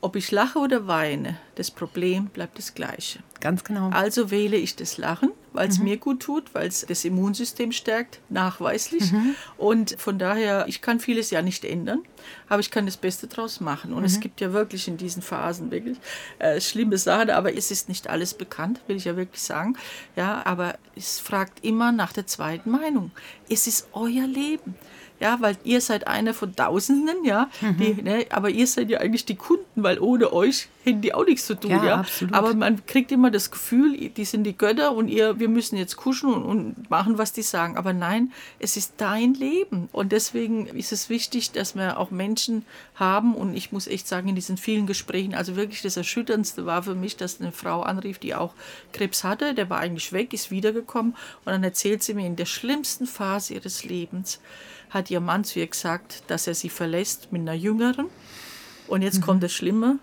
ob 0.00 0.16
ich 0.16 0.30
lache 0.30 0.58
oder 0.58 0.86
weine, 0.86 1.38
das 1.54 1.70
Problem 1.70 2.26
bleibt 2.26 2.58
das 2.58 2.74
gleiche. 2.74 3.20
Ganz 3.40 3.62
genau. 3.64 3.90
Also 3.90 4.30
wähle 4.30 4.56
ich 4.56 4.76
das 4.76 4.98
Lachen 4.98 5.32
weil 5.52 5.68
es 5.68 5.78
mir 5.78 5.96
gut 5.96 6.20
tut, 6.20 6.54
weil 6.54 6.68
es 6.68 6.84
das 6.86 7.04
Immunsystem 7.04 7.72
stärkt, 7.72 8.20
nachweislich. 8.28 9.12
Und 9.56 9.94
von 9.98 10.18
daher, 10.18 10.66
ich 10.68 10.80
kann 10.80 11.00
vieles 11.00 11.30
ja 11.30 11.42
nicht 11.42 11.64
ändern, 11.64 12.02
aber 12.48 12.60
ich 12.60 12.70
kann 12.70 12.86
das 12.86 12.96
Beste 12.96 13.26
draus 13.26 13.60
machen. 13.60 13.92
Und 13.92 14.04
es 14.04 14.20
gibt 14.20 14.40
ja 14.40 14.52
wirklich 14.52 14.88
in 14.88 14.96
diesen 14.96 15.22
Phasen 15.22 15.70
wirklich 15.70 15.98
äh, 16.38 16.60
schlimme 16.60 16.98
Sachen, 16.98 17.30
aber 17.30 17.56
es 17.56 17.70
ist 17.70 17.88
nicht 17.88 18.08
alles 18.08 18.34
bekannt, 18.34 18.80
will 18.86 18.96
ich 18.96 19.04
ja 19.04 19.16
wirklich 19.16 19.42
sagen. 19.42 19.76
Ja, 20.16 20.44
aber 20.46 20.78
es 20.96 21.18
fragt 21.18 21.64
immer 21.64 21.92
nach 21.92 22.12
der 22.12 22.26
zweiten 22.26 22.70
Meinung. 22.70 23.10
Es 23.48 23.66
ist 23.66 23.88
euer 23.92 24.26
Leben 24.26 24.74
ja, 25.22 25.36
weil 25.40 25.56
ihr 25.62 25.80
seid 25.80 26.08
einer 26.08 26.34
von 26.34 26.56
Tausenden, 26.56 27.24
ja, 27.24 27.48
die, 27.60 28.02
ne, 28.02 28.26
aber 28.30 28.50
ihr 28.50 28.66
seid 28.66 28.90
ja 28.90 28.98
eigentlich 28.98 29.24
die 29.24 29.36
Kunden, 29.36 29.82
weil 29.82 30.00
ohne 30.00 30.32
euch 30.32 30.66
hätten 30.82 31.00
die 31.00 31.14
auch 31.14 31.24
nichts 31.24 31.46
zu 31.46 31.54
tun, 31.54 31.70
Ja, 31.70 31.84
ja. 31.84 32.04
Aber 32.32 32.54
man 32.54 32.84
kriegt 32.86 33.12
immer 33.12 33.30
das 33.30 33.52
Gefühl, 33.52 34.08
die 34.08 34.24
sind 34.24 34.42
die 34.42 34.56
Götter 34.56 34.92
und 34.92 35.06
ihr, 35.06 35.38
wir 35.38 35.48
müssen 35.48 35.76
jetzt 35.76 35.96
kuschen 35.96 36.32
und, 36.32 36.42
und 36.44 36.90
machen, 36.90 37.18
was 37.18 37.32
die 37.32 37.42
sagen. 37.42 37.76
Aber 37.76 37.92
nein, 37.92 38.32
es 38.58 38.76
ist 38.76 38.94
dein 38.96 39.34
Leben. 39.34 39.88
Und 39.92 40.10
deswegen 40.10 40.66
ist 40.66 40.90
es 40.90 41.08
wichtig, 41.08 41.52
dass 41.52 41.76
wir 41.76 41.98
auch 41.98 42.10
Menschen 42.10 42.64
haben. 42.96 43.36
Und 43.36 43.54
ich 43.54 43.70
muss 43.70 43.86
echt 43.86 44.08
sagen, 44.08 44.28
in 44.28 44.34
diesen 44.34 44.56
vielen 44.56 44.88
Gesprächen, 44.88 45.34
also 45.34 45.54
wirklich 45.54 45.82
das 45.82 45.96
Erschütterndste 45.96 46.66
war 46.66 46.82
für 46.82 46.96
mich, 46.96 47.16
dass 47.16 47.40
eine 47.40 47.52
Frau 47.52 47.82
anrief, 47.82 48.18
die 48.18 48.34
auch 48.34 48.54
Krebs 48.92 49.22
hatte, 49.22 49.54
der 49.54 49.70
war 49.70 49.78
eigentlich 49.78 50.12
weg, 50.12 50.32
ist 50.32 50.50
wiedergekommen. 50.50 51.12
Und 51.44 51.52
dann 51.52 51.62
erzählt 51.62 52.02
sie 52.02 52.14
mir 52.14 52.26
in 52.26 52.34
der 52.34 52.46
schlimmsten 52.46 53.06
Phase 53.06 53.54
ihres 53.54 53.84
Lebens, 53.84 54.40
hat 54.92 55.10
ihr 55.10 55.20
Mann 55.20 55.44
zu 55.44 55.58
ihr 55.60 55.66
gesagt, 55.66 56.22
dass 56.28 56.46
er 56.46 56.54
sie 56.54 56.68
verlässt 56.68 57.32
mit 57.32 57.40
einer 57.42 57.54
Jüngeren. 57.54 58.06
Und 58.88 59.02
jetzt 59.02 59.22
kommt 59.22 59.42
das 59.42 59.52
Schlimme, 59.52 59.98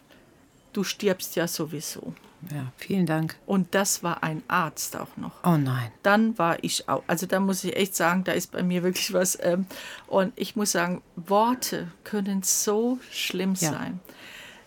du 0.73 0.83
stirbst 0.83 1.35
ja 1.35 1.47
sowieso. 1.47 2.13
Ja, 2.51 2.71
vielen 2.77 3.05
Dank. 3.05 3.35
Und 3.45 3.75
das 3.75 4.01
war 4.01 4.23
ein 4.23 4.41
Arzt 4.47 4.95
auch 4.95 5.17
noch. 5.17 5.33
Oh 5.43 5.57
nein. 5.57 5.91
Dann 6.03 6.37
war 6.37 6.63
ich 6.63 6.87
auch, 6.87 7.03
also 7.05 7.25
da 7.25 7.39
muss 7.41 7.63
ich 7.65 7.75
echt 7.75 7.95
sagen, 7.95 8.23
da 8.23 8.31
ist 8.31 8.51
bei 8.53 8.63
mir 8.63 8.81
wirklich 8.81 9.11
was. 9.13 9.37
Ähm, 9.41 9.65
und 10.07 10.31
ich 10.37 10.55
muss 10.55 10.71
sagen, 10.71 11.01
Worte 11.17 11.89
können 12.05 12.41
so 12.41 12.97
schlimm 13.11 13.55
Ja. 13.59 13.71
sein. 13.71 13.99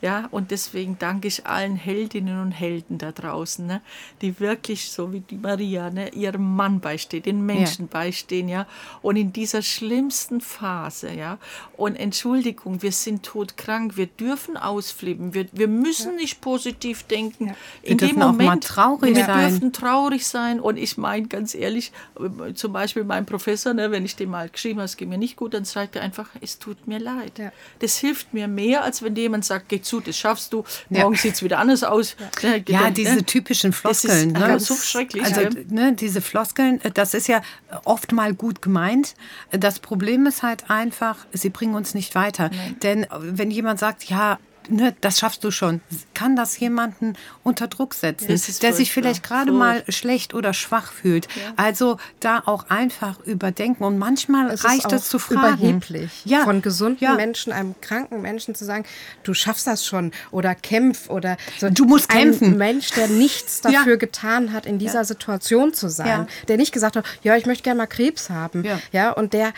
Ja, 0.03 0.27
und 0.33 0.51
deswegen 0.51 0.99
danke 0.99 1.29
ich 1.29 1.47
allen 1.47 1.77
Heldinnen 1.77 2.43
und 2.43 2.51
Helden 2.51 2.99
da 2.99 3.13
draußen, 3.13 3.65
ne, 3.65 3.81
die 4.21 4.41
wirklich 4.41 4.91
so 4.91 5.13
wie 5.13 5.21
die 5.21 5.37
Maria, 5.37 5.91
ne, 5.91 6.09
ihrem 6.09 6.57
Mann 6.57 6.81
beistehen, 6.81 7.23
den 7.23 7.47
Menschen 7.47 7.87
beistehen, 7.87 8.49
ja. 8.49 8.67
Und 9.01 9.15
in 9.15 9.33
dieser 9.33 9.63
schlimmsten 9.63 10.41
Phase, 10.41 11.13
ja. 11.13 11.39
Und 11.77 11.95
Entschuldigung, 11.95 12.83
wir 12.83 12.91
sind 12.91 13.23
todkrank, 13.23 13.97
wir 13.97 14.07
dürfen 14.07 14.57
ausflippen, 14.57 15.35
wir, 15.35 15.47
wir 15.53 15.69
müssen 15.69 16.17
nicht 16.17 16.41
positiv 16.41 17.05
denken. 17.05 17.55
In 17.83 17.97
dem 17.97 18.09
dürfen 18.09 18.23
auch 18.23 18.33
mal 18.33 18.43
Moment, 18.43 18.65
traurig 18.65 19.15
wir 19.15 19.25
sein. 19.25 19.51
dürfen 19.51 19.73
traurig 19.73 20.27
sein. 20.27 20.59
Und 20.59 20.79
ich 20.79 20.99
meine 20.99 21.29
ganz 21.29 21.55
ehrlich, 21.55 21.93
äh, 22.19 22.55
zum 22.55 22.73
Beispiel 22.73 23.05
mein 23.05 23.25
Professor, 23.25 23.73
ne, 23.73 23.93
wenn 23.93 24.05
ich 24.05 24.17
dem 24.17 24.31
mal 24.31 24.49
geschrieben 24.49 24.81
habe, 24.81 24.87
es 24.87 24.97
geht 24.97 25.09
mir 25.09 25.17
nicht 25.19 25.37
gut, 25.37 25.55
dann 25.55 25.65
sagt 25.65 25.95
er 25.95 26.03
einfach, 26.03 26.29
es 26.41 26.59
tut 26.59 26.89
mir 26.89 26.99
leid. 26.99 27.39
Ja. 27.39 27.53
Das 27.79 27.99
hilft 27.99 28.35
mir 28.35 28.49
mehr, 28.49 28.83
als 28.83 29.03
wenn 29.03 29.15
jemand 29.15 29.45
sagt, 29.45 29.69
geh 29.69 29.81
zu, 29.93 30.01
das 30.01 30.17
schaffst 30.17 30.53
du, 30.53 30.65
Ja. 30.91 31.03
morgen 31.03 31.17
sieht 31.17 31.35
es 31.35 31.43
wieder 31.43 31.59
anders 31.59 31.85
aus. 31.85 32.17
Ja, 32.43 32.59
dann, 32.59 32.95
diese 32.95 33.17
ne, 33.17 33.25
typischen 33.25 33.71
Das 33.83 34.05
ist 34.05 34.11
Floskeln. 34.11 34.33
ne? 34.33 34.59
so 34.61 34.75
schrecklich. 34.75 35.25
Also, 35.25 35.49
ne, 35.69 35.93
diese 35.95 36.21
Floskeln, 36.21 36.81
äh, 36.83 36.91
das 36.91 37.15
ist 37.15 37.27
ja 37.29 37.43
oft 37.85 38.13
mal 38.13 38.33
gut 38.35 38.63
gemeint. 38.63 39.15
Das 39.51 39.79
Problem 39.81 40.27
ist 40.27 40.43
halt 40.43 40.71
einfach, 40.71 41.17
sie 41.33 41.51
bringen 41.51 41.75
uns 41.75 41.95
nicht 41.95 42.15
weiter. 42.15 42.51
Denn 42.83 43.05
äh, 43.05 43.09
wenn 43.21 43.51
jemand 43.51 43.79
sagt, 43.79 44.05
ja, 44.05 44.39
ne, 44.69 44.95
das 45.01 45.19
schaffst 45.19 45.45
du 45.45 45.51
schon, 45.51 45.81
kann 46.15 46.37
das 46.37 46.59
jemanden 46.59 47.15
unter 47.43 47.69
Druck 47.69 47.95
setzen, 47.95 48.29
Das 48.29 48.49
ist 48.49 48.63
der 48.63 48.73
sich 48.73 48.93
vielleicht 48.93 49.23
gerade 49.23 49.53
mal 49.53 49.83
schlecht 49.89 50.35
oder 50.35 50.53
schwach 50.55 50.93
fühlt. 50.93 51.29
Also 51.57 51.99
da 52.21 52.43
auch 52.47 52.69
einfach 52.71 53.19
überdenken. 53.21 53.85
Und 53.85 53.99
manchmal 53.99 54.51
Es 54.51 54.65
reicht 54.65 54.93
es 54.93 55.03
auch 55.05 55.09
zu 55.09 55.19
fragen. 55.19 55.55
überheblich, 55.59 56.11
Ja, 56.25 56.45
von 56.45 56.63
gesunden 56.63 57.03
ja. 57.05 57.15
Menschen, 57.15 57.53
einem 57.53 57.75
kranken 57.81 58.23
Menschen 58.23 58.55
zu 58.55 58.65
sagen, 58.65 58.85
du 59.25 59.35
schaffst 59.35 59.67
das 59.67 59.87
schon 59.87 60.13
oder 60.31 60.55
kämpf 60.55 61.09
oder 61.11 61.37
so. 61.59 61.69
Du 61.71 61.85
musst 61.85 62.11
ein 62.11 62.31
kämpfen. 62.31 62.57
Mensch, 62.57 62.91
der 62.93 63.09
nichts 63.09 63.61
Ja. 63.65 63.71
dafür 63.73 63.97
getan 63.97 64.53
hat, 64.53 64.67
in 64.67 64.79
dieser 64.79 65.05
Situation 65.05 65.73
zu 65.75 65.89
sein, 65.89 66.07
Ja. 66.07 66.27
der 66.49 66.57
nicht 66.57 66.73
gesagt 66.73 66.97
hat, 66.97 67.05
ja, 67.23 67.37
ich 67.37 67.47
möchte 67.47 67.63
gerne 67.65 67.79
mal 67.79 67.87
Krebs 67.87 68.31
haben, 68.31 68.65
Ja. 68.65 68.79
ja, 68.93 69.11
und 69.11 69.33
der 69.33 69.53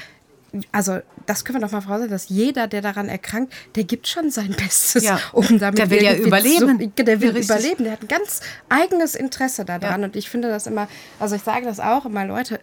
also 0.73 1.01
das 1.27 1.45
können 1.45 1.59
wir 1.61 1.67
doch 1.67 1.73
mal 1.73 1.81
voraussetzen, 1.81 2.11
dass 2.11 2.29
jeder, 2.29 2.67
der 2.67 2.81
daran 2.83 3.09
erkrankt, 3.09 3.53
der 3.77 3.85
gibt 3.85 4.07
schon 4.07 4.31
sein 4.31 4.55
Bestes, 4.57 5.05
Ja. 5.05 5.19
um 5.33 5.59
damit 5.59 5.79
Der 5.79 5.91
will 5.91 6.03
ja 6.03 6.15
überleben. 6.15 6.93
Zu, 6.97 7.05
der 7.05 7.21
will 7.21 7.29
Ja, 7.29 7.35
richtig. 7.35 7.57
überleben. 7.57 7.85
Der 7.85 7.93
hat 7.95 8.03
ein 8.03 8.09
ganz 8.09 8.41
eigenes 8.69 9.15
Interesse 9.15 9.65
daran. 9.65 10.01
Ja. 10.01 10.07
Und 10.07 10.17
ich 10.17 10.29
finde 10.29 10.49
das 10.49 10.67
immer, 10.67 10.89
also 11.19 11.37
ich 11.37 11.43
sage 11.43 11.65
das 11.65 11.81
auch 11.81 12.05
immer, 12.07 12.25
Leute, 12.25 12.61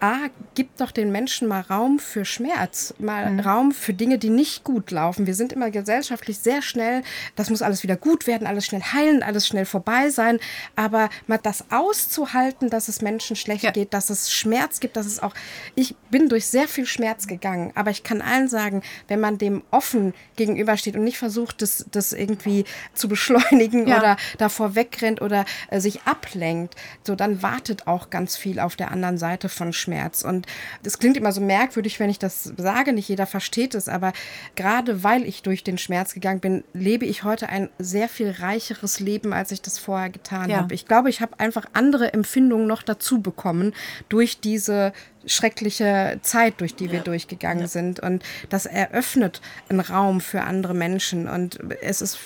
A, 0.00 0.28
gibt 0.54 0.80
doch 0.80 0.90
den 0.90 1.10
Menschen 1.12 1.48
mal 1.48 1.60
Raum 1.62 1.98
für 1.98 2.24
Schmerz, 2.24 2.94
mal 2.98 3.30
Mhm. 3.30 3.40
Raum 3.40 3.72
für 3.72 3.94
Dinge, 3.94 4.18
die 4.18 4.30
nicht 4.30 4.62
gut 4.64 4.90
laufen. 4.90 5.26
Wir 5.26 5.34
sind 5.34 5.52
immer 5.52 5.70
gesellschaftlich 5.70 6.38
sehr 6.38 6.62
schnell, 6.62 7.02
das 7.34 7.50
muss 7.50 7.62
alles 7.62 7.82
wieder 7.82 7.96
gut 7.96 8.26
werden, 8.26 8.46
alles 8.46 8.66
schnell 8.66 8.82
heilen, 8.82 9.22
alles 9.22 9.46
schnell 9.46 9.64
vorbei 9.64 10.10
sein. 10.10 10.38
Aber 10.76 11.08
mal 11.26 11.38
das 11.38 11.64
auszuhalten, 11.70 12.70
dass 12.70 12.88
es 12.88 13.00
Menschen 13.02 13.36
schlecht 13.36 13.64
Ja. 13.64 13.70
geht, 13.70 13.94
dass 13.94 14.10
es 14.10 14.32
Schmerz 14.32 14.80
gibt, 14.80 14.96
dass 14.96 15.06
es 15.06 15.22
auch, 15.22 15.34
ich 15.74 15.94
bin 16.10 16.28
durch 16.28 16.46
sehr 16.46 16.68
viel 16.68 16.86
Schmerz 16.86 17.26
gegangen, 17.26 17.72
aber 17.74 17.90
ich 17.90 18.02
kann 18.02 18.20
allen 18.22 18.48
sagen, 18.48 18.82
wenn 19.08 19.20
man 19.20 19.38
dem 19.38 19.62
offen 19.70 20.14
gegenübersteht 20.36 20.96
und 20.96 21.04
nicht 21.04 21.18
versucht, 21.18 21.62
das, 21.62 21.86
das 21.90 22.12
irgendwie 22.12 22.64
zu 22.94 23.08
beschleunigen 23.08 23.86
Ja. 23.88 23.98
oder 23.98 24.16
davor 24.38 24.74
wegrennt 24.74 25.22
oder 25.22 25.44
äh, 25.70 25.80
sich 25.80 26.02
ablenkt, 26.02 26.74
so 27.04 27.14
dann 27.14 27.42
wartet 27.42 27.86
auch 27.86 28.10
ganz 28.10 28.36
viel 28.36 28.60
auf 28.60 28.76
der 28.76 28.90
anderen 28.90 29.18
Seite 29.18 29.48
von 29.48 29.72
Schmerz. 29.72 29.85
Und 30.24 30.46
das 30.82 30.98
klingt 30.98 31.16
immer 31.16 31.32
so 31.32 31.40
merkwürdig, 31.40 31.98
wenn 32.00 32.10
ich 32.10 32.18
das 32.18 32.44
sage, 32.56 32.92
nicht 32.92 33.08
jeder 33.08 33.26
versteht 33.26 33.74
es, 33.74 33.88
aber 33.88 34.12
gerade 34.54 35.02
weil 35.02 35.24
ich 35.24 35.42
durch 35.42 35.64
den 35.64 35.78
Schmerz 35.78 36.14
gegangen 36.14 36.40
bin, 36.40 36.64
lebe 36.72 37.04
ich 37.06 37.24
heute 37.24 37.48
ein 37.48 37.68
sehr 37.78 38.08
viel 38.08 38.30
reicheres 38.30 39.00
Leben, 39.00 39.32
als 39.32 39.50
ich 39.52 39.62
das 39.62 39.78
vorher 39.78 40.10
getan 40.10 40.50
Ja. 40.50 40.58
habe. 40.58 40.74
Ich 40.74 40.86
glaube, 40.86 41.10
ich 41.10 41.20
habe 41.20 41.38
einfach 41.40 41.66
andere 41.72 42.12
Empfindungen 42.12 42.66
noch 42.66 42.82
dazu 42.82 43.20
bekommen 43.20 43.74
durch 44.08 44.40
diese 44.40 44.92
schreckliche 45.26 46.18
Zeit, 46.22 46.60
durch 46.60 46.74
die 46.74 46.92
wir 46.92 47.00
durchgegangen 47.00 47.66
sind. 47.66 48.00
Und 48.00 48.22
das 48.48 48.66
eröffnet 48.66 49.40
einen 49.68 49.80
Raum 49.80 50.20
für 50.20 50.42
andere 50.42 50.74
Menschen. 50.74 51.28
Und 51.28 51.58
es 51.82 52.00
ist 52.00 52.18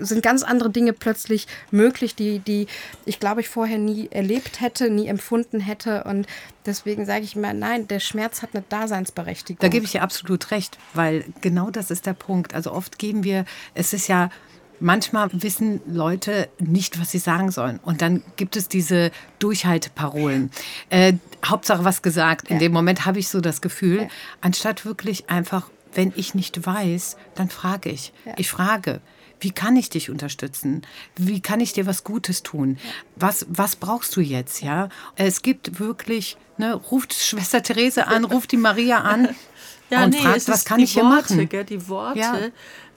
sind 0.00 0.22
ganz 0.22 0.42
andere 0.42 0.70
Dinge 0.70 0.92
plötzlich 0.92 1.46
möglich, 1.70 2.14
die, 2.14 2.38
die 2.38 2.66
ich 3.04 3.20
glaube 3.20 3.40
ich 3.40 3.48
vorher 3.48 3.78
nie 3.78 4.08
erlebt 4.10 4.60
hätte, 4.60 4.90
nie 4.90 5.06
empfunden 5.08 5.60
hätte. 5.60 6.04
Und 6.04 6.26
deswegen 6.66 7.06
sage 7.06 7.24
ich 7.24 7.36
immer, 7.36 7.52
nein, 7.52 7.88
der 7.88 8.00
Schmerz 8.00 8.42
hat 8.42 8.50
eine 8.54 8.64
Daseinsberechtigung. 8.68 9.60
Da 9.60 9.68
gebe 9.68 9.84
ich 9.84 9.92
dir 9.92 10.02
absolut 10.02 10.50
recht, 10.50 10.78
weil 10.94 11.24
genau 11.40 11.70
das 11.70 11.90
ist 11.90 12.06
der 12.06 12.14
Punkt. 12.14 12.54
Also 12.54 12.72
oft 12.72 12.98
geben 12.98 13.24
wir, 13.24 13.44
es 13.74 13.92
ist 13.92 14.08
ja, 14.08 14.30
manchmal 14.82 15.28
wissen 15.32 15.80
Leute 15.86 16.48
nicht, 16.58 16.98
was 17.00 17.10
sie 17.10 17.18
sagen 17.18 17.50
sollen. 17.50 17.78
Und 17.82 18.00
dann 18.00 18.22
gibt 18.36 18.56
es 18.56 18.66
diese 18.68 19.10
Durchhalteparolen. 19.38 20.50
Äh, 20.88 21.14
Hauptsache 21.44 21.84
was 21.84 22.00
gesagt. 22.02 22.48
In 22.48 22.54
Ja. 22.56 22.60
dem 22.60 22.72
Moment 22.72 23.04
habe 23.06 23.18
ich 23.18 23.28
so 23.28 23.40
das 23.40 23.60
Gefühl, 23.60 24.02
Ja. 24.02 24.08
anstatt 24.40 24.84
wirklich 24.86 25.28
einfach, 25.28 25.68
wenn 25.94 26.12
ich 26.16 26.34
nicht 26.34 26.64
weiß, 26.66 27.16
dann 27.34 27.50
frage 27.50 27.90
ich. 27.90 28.12
Ja. 28.24 28.32
Ich 28.38 28.48
frage. 28.50 29.00
Wie 29.40 29.50
kann 29.50 29.76
ich 29.76 29.90
dich 29.90 30.10
unterstützen? 30.10 30.82
Wie 31.16 31.40
kann 31.40 31.60
ich 31.60 31.72
dir 31.72 31.86
was 31.86 32.04
Gutes 32.04 32.42
tun? 32.42 32.78
Was, 33.16 33.46
was 33.48 33.76
brauchst 33.76 34.14
du 34.16 34.20
jetzt? 34.20 34.62
Ja, 34.62 34.88
es 35.16 35.42
gibt 35.42 35.80
wirklich, 35.80 36.36
ne, 36.58 36.74
ruft 36.74 37.14
Schwester 37.14 37.62
Therese 37.62 38.06
an, 38.06 38.24
ruft 38.24 38.52
die 38.52 38.56
Maria 38.56 39.00
an 39.00 39.28
Ja, 39.90 40.04
und 40.04 40.10
nee, 40.10 40.18
fragt, 40.18 40.48
was 40.48 40.64
kann 40.64 40.80
ich 40.80 40.92
hier 40.92 41.02
Worte, 41.02 41.34
machen? 41.34 41.48
Gell, 41.48 41.64
die 41.64 41.88
Worte. 41.88 42.18
Ja. 42.18 42.38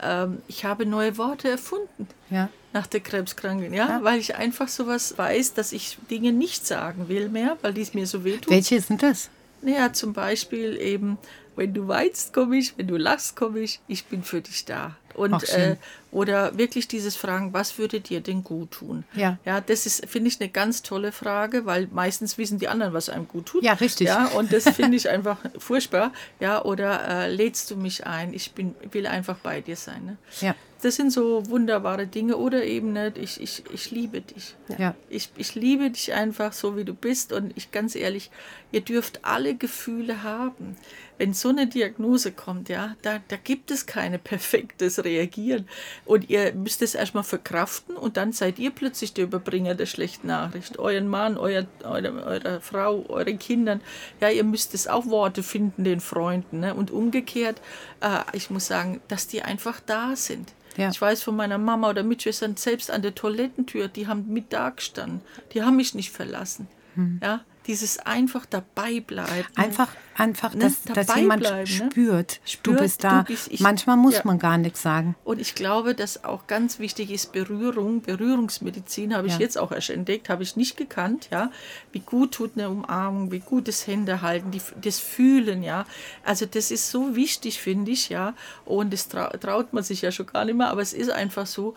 Ähm, 0.02 0.42
ich 0.48 0.64
habe 0.64 0.86
neue 0.86 1.18
Worte 1.18 1.50
erfunden. 1.50 2.08
Ja. 2.30 2.50
Nach 2.72 2.88
der 2.88 3.02
Krebskranken, 3.02 3.74
ja? 3.74 4.00
weil 4.04 4.20
ich 4.20 4.36
einfach 4.36 4.68
sowas 4.68 5.18
weiß, 5.18 5.54
dass 5.54 5.74
ich 5.74 5.98
Dinge 6.10 6.32
nicht 6.32 6.66
sagen 6.66 7.08
will 7.08 7.30
mehr, 7.30 7.58
weil 7.62 7.74
die 7.74 7.82
es 7.82 7.94
mir 7.94 8.08
so 8.08 8.24
wehtun. 8.24 8.52
Welche 8.52 8.82
sind 8.82 9.04
das? 9.04 9.30
Naja, 9.62 9.94
zum 9.94 10.14
Beispiel 10.14 10.78
eben, 10.78 11.18
wenn 11.56 11.74
du 11.74 11.88
weinst, 11.88 12.34
komme 12.34 12.58
ich, 12.58 12.78
wenn 12.78 12.88
du 12.88 12.98
lachst, 12.98 13.36
komme 13.36 13.60
ich, 13.60 13.80
ich 13.88 14.06
bin 14.06 14.24
für 14.24 14.42
dich 14.42 14.66
da. 14.66 14.96
Und, 15.14 15.48
äh, 15.50 15.76
oder 16.12 16.58
wirklich 16.58 16.88
dieses 16.88 17.16
Fragen, 17.16 17.54
was 17.54 17.78
würde 17.78 18.00
dir 18.00 18.22
denn 18.22 18.44
gut 18.44 18.72
tun? 18.72 19.04
Ja. 19.14 19.38
Ja, 19.46 19.62
das 19.62 19.86
ist, 19.86 20.08
finde 20.08 20.28
ich, 20.28 20.40
eine 20.40 20.50
ganz 20.50 20.82
tolle 20.82 21.12
Frage, 21.12 21.66
weil 21.66 21.88
meistens 21.92 22.38
wissen 22.38 22.60
die 22.60 22.68
anderen, 22.68 22.94
was 22.94 23.10
einem 23.10 23.28
gut 23.28 23.48
tut. 23.48 23.64
Ja, 23.64 23.74
richtig. 23.74 24.08
Ja, 24.08 24.28
und 24.28 24.52
das 24.52 24.70
finde 24.70 24.98
ich 24.98 25.10
einfach 25.10 25.38
furchtbar. 25.58 26.12
Ja, 26.40 26.64
oder 26.64 27.08
äh, 27.08 27.34
lädst 27.34 27.70
du 27.72 27.76
mich 27.76 28.06
ein? 28.06 28.34
Ich 28.34 28.54
bin, 28.54 28.76
will 28.92 29.08
einfach 29.08 29.38
bei 29.38 29.62
dir 29.62 29.76
sein. 29.76 30.06
Ne? 30.06 30.18
Ja. 30.42 30.56
Das 30.82 30.98
sind 30.98 31.12
so 31.12 31.48
wunderbare 31.50 32.08
Dinge. 32.08 32.38
Oder 32.38 32.66
eben 32.66 32.94
nicht, 32.94 33.18
ich, 33.18 33.42
ich, 33.42 33.64
ich 33.72 33.92
liebe 33.92 34.22
dich. 34.22 34.56
Ja. 34.78 34.96
Ich, 35.10 35.30
ich 35.38 35.56
liebe 35.56 35.90
dich 35.90 36.14
einfach 36.14 36.54
so, 36.54 36.76
wie 36.76 36.84
du 36.84 36.94
bist. 36.94 37.32
Und 37.32 37.54
ich 37.56 37.72
ganz 37.72 37.96
ehrlich, 37.96 38.32
ihr 38.72 38.82
dürft 38.82 39.24
alle 39.24 39.56
Gefühle 39.56 40.24
haben. 40.24 40.76
Wenn 41.18 41.34
so 41.34 41.50
eine 41.50 41.68
Diagnose 41.68 42.32
kommt, 42.32 42.70
ja, 42.70 42.96
da, 43.02 43.20
da 43.28 43.36
gibt 43.36 43.72
es 43.72 43.86
keine 43.86 44.20
perfektes 44.20 45.04
Reagieren. 45.04 45.68
Und 46.06 46.30
ihr 46.30 46.54
müsst 46.54 46.82
es 46.82 46.96
erstmal 46.96 47.24
verkraften 47.24 47.96
und 47.96 48.18
dann 48.18 48.32
seid 48.32 48.60
ihr 48.60 48.72
plötzlich 48.72 49.14
der 49.14 49.26
Überbringer 49.26 49.76
der 49.76 49.86
schlechten 49.86 50.28
Nachricht. 50.28 50.80
Euren 50.80 51.08
Mann, 51.08 51.38
euer, 51.38 51.66
eure, 51.84 52.24
eure 52.24 52.62
Frau, 52.62 53.06
euren 53.10 53.40
Kindern. 53.40 53.82
Ja, 54.20 54.30
ihr 54.30 54.44
müsst 54.44 54.74
es 54.74 54.88
auch 54.88 55.06
Worte 55.06 55.44
finden, 55.44 55.84
den 55.84 56.00
Freunden. 56.00 56.60
Ne? 56.62 56.74
Und 56.74 56.92
umgekehrt, 56.92 57.62
äh, 58.02 58.20
ich 58.34 58.50
muss 58.50 58.68
sagen, 58.68 59.02
dass 59.08 59.28
die 59.28 59.42
einfach 59.42 59.80
da 59.80 60.16
sind. 60.16 60.54
Ja. 60.78 60.90
Ich 60.90 61.00
weiß 61.00 61.22
von 61.22 61.36
meiner 61.36 61.58
Mama 61.58 61.90
oder 61.90 62.04
Mitschwestern, 62.04 62.58
selbst 62.58 62.90
an 62.90 63.02
der 63.02 63.16
Toilettentür, 63.16 63.88
die 63.88 64.08
haben 64.08 64.28
mit 64.28 64.52
da 64.52 64.70
gestanden. 64.70 65.22
Die 65.54 65.62
haben 65.62 65.76
mich 65.76 65.94
nicht 65.94 66.12
verlassen. 66.12 66.68
Hm. 66.96 67.20
Ja, 67.22 67.42
dieses 67.68 68.00
einfach 68.00 68.46
dabei 68.46 69.00
bleiben. 69.00 69.48
Einfach, 69.56 69.90
einfach, 70.16 70.54
ne? 70.54 70.66
dass, 70.66 70.84
dass 70.84 71.16
jemand 71.16 71.42
bleiben, 71.42 71.68
spürt, 71.68 72.32
ne? 72.32 72.40
spürt, 72.46 72.78
du 72.78 72.82
bist 72.82 73.04
da. 73.04 73.22
Du 73.22 73.34
bist, 73.34 73.52
ich, 73.52 73.60
Manchmal 73.60 73.98
muss 73.98 74.16
ja. 74.16 74.22
man 74.26 74.40
gar 74.40 74.58
nichts 74.58 74.82
sagen. 74.82 75.16
Und 75.24 75.40
ich 75.40 75.56
glaube, 75.56 75.96
dass 75.96 76.24
auch 76.24 76.48
ganz 76.48 76.80
wichtig 76.80 77.12
ist 77.12 77.32
Berührung, 77.32 78.02
Berührungsmedizin 78.02 79.16
habe 79.16 79.28
ich 79.28 79.34
ja. 79.34 79.40
jetzt 79.40 79.58
auch 79.58 79.72
erst 79.72 79.90
entdeckt, 79.90 80.30
habe 80.30 80.44
ich 80.44 80.56
nicht 80.56 80.78
gekannt, 80.78 81.30
ja. 81.32 81.52
Wie 81.92 82.00
gut 82.00 82.34
tut 82.34 82.52
eine 82.56 82.70
Umarmung, 82.70 83.32
wie 83.32 83.40
gut 83.40 83.68
das 83.68 83.88
Händehalten, 83.88 84.52
die, 84.52 84.62
das 84.82 85.00
Fühlen, 85.00 85.64
ja. 85.64 85.86
Also 86.24 86.46
das 86.46 86.72
ist 86.72 86.92
so 86.92 87.16
wichtig, 87.16 87.62
finde 87.62 87.92
ich, 87.92 88.10
ja. 88.10 88.34
Und 88.66 88.94
das 88.94 89.08
traut 89.08 89.74
man 89.74 89.84
sich 89.84 90.02
ja 90.02 90.12
schon 90.12 90.28
gar 90.28 90.46
nicht 90.46 90.56
mehr, 90.56 90.70
aber 90.70 90.82
es 90.82 90.94
ist 90.94 91.10
einfach 91.10 91.48
so, 91.48 91.76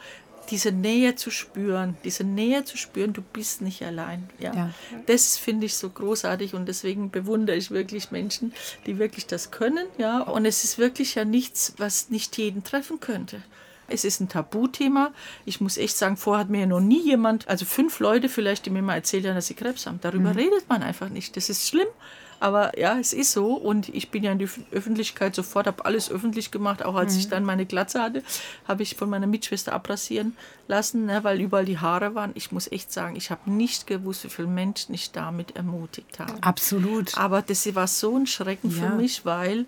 diese 0.51 0.73
Nähe 0.73 1.15
zu 1.15 1.31
spüren, 1.31 1.97
diese 2.05 2.25
Nähe 2.25 2.65
zu 2.65 2.77
spüren, 2.77 3.13
du 3.13 3.23
bist 3.23 3.63
nicht 3.63 3.83
allein. 3.83 4.29
Ja. 4.39 4.55
ja. 4.55 4.71
Das 5.07 5.37
finde 5.37 5.67
ich 5.67 5.77
so 5.77 5.91
großartig 5.91 6.55
und 6.55 6.67
deswegen 6.67 7.11
bewundere 7.11 7.57
ich 7.57 7.71
wirklich 7.71 8.11
Menschen, 8.11 8.53
die 8.87 8.99
wirklich 8.99 9.27
das 9.27 9.51
können. 9.51 9.87
Ja. 9.99 10.23
Und 10.23 10.47
es 10.47 10.65
ist 10.65 10.79
wirklich 10.79 11.15
ja 11.15 11.25
nichts, 11.25 11.75
was 11.79 12.11
nicht 12.11 12.37
jeden 12.39 12.65
treffen 12.65 13.01
könnte. 13.01 13.43
Es 13.89 14.05
ist 14.05 14.21
ein 14.21 14.29
Tabuthema. 14.29 15.13
Ich 15.45 15.61
muss 15.61 15.77
echt 15.77 15.97
sagen, 15.97 16.17
vorher 16.17 16.41
hat 16.41 16.51
mir 16.51 16.61
ja 16.61 16.67
noch 16.67 16.81
nie 16.81 17.03
jemand, 17.03 17.47
also 17.49 17.65
fünf 17.65 18.01
Leute 18.01 18.29
vielleicht, 18.29 18.67
die 18.67 18.71
mir 18.71 18.83
mal 18.83 18.97
erzählt 18.97 19.27
haben, 19.27 19.35
dass 19.35 19.47
sie 19.47 19.55
Krebs 19.55 19.87
haben. 19.87 20.01
Darüber 20.01 20.31
mhm. 20.31 20.39
redet 20.39 20.69
man 20.69 20.83
einfach 20.83 21.09
nicht. 21.09 21.37
Das 21.37 21.49
ist 21.49 21.69
schlimm. 21.69 21.87
Aber 22.41 22.79
ja, 22.79 22.99
es 22.99 23.13
ist 23.13 23.33
so 23.33 23.55
und 23.55 23.89
ich 23.89 24.11
bin 24.11 24.23
ja 24.23 24.33
in 24.33 24.39
die 24.39 24.49
Öffentlichkeit 24.71 25.35
sofort, 25.35 25.67
habe 25.67 25.85
alles 25.85 26.11
öffentlich 26.11 26.51
gemacht. 26.51 26.85
Auch 26.85 26.95
als 26.95 27.15
mhm. 27.15 27.21
ich 27.21 27.29
dann 27.29 27.45
meine 27.45 27.67
Glatze 27.67 28.03
hatte, 28.03 28.23
habe 28.67 28.83
ich 28.83 28.97
von 28.97 29.09
meiner 29.09 29.27
Mitschwester 29.27 29.73
abrasieren 29.73 30.37
lassen, 30.69 31.07
ne, 31.07 31.25
weil 31.25 31.41
überall 31.41 31.65
die 31.65 31.79
Haare 31.79 32.15
waren. 32.15 32.33
Ich 32.35 32.53
muss 32.53 32.71
echt 32.71 32.93
sagen, 32.93 33.17
ich 33.17 33.31
habe 33.31 33.51
nicht 33.51 33.87
gewusst, 33.87 34.25
wie 34.25 34.29
viele 34.29 34.49
Menschen 34.49 34.95
ich 34.95 35.13
damit 35.13 35.57
ermutigt 35.57 36.19
habe. 36.19 36.35
Absolut. 36.43 37.17
Aber 37.17 37.43
das 37.43 37.75
war 37.75 37.87
so 37.87 38.17
ein 38.17 38.27
Schrecken 38.27 38.71
ja. 38.71 38.89
für 38.89 38.95
mich, 38.95 39.25
weil 39.25 39.67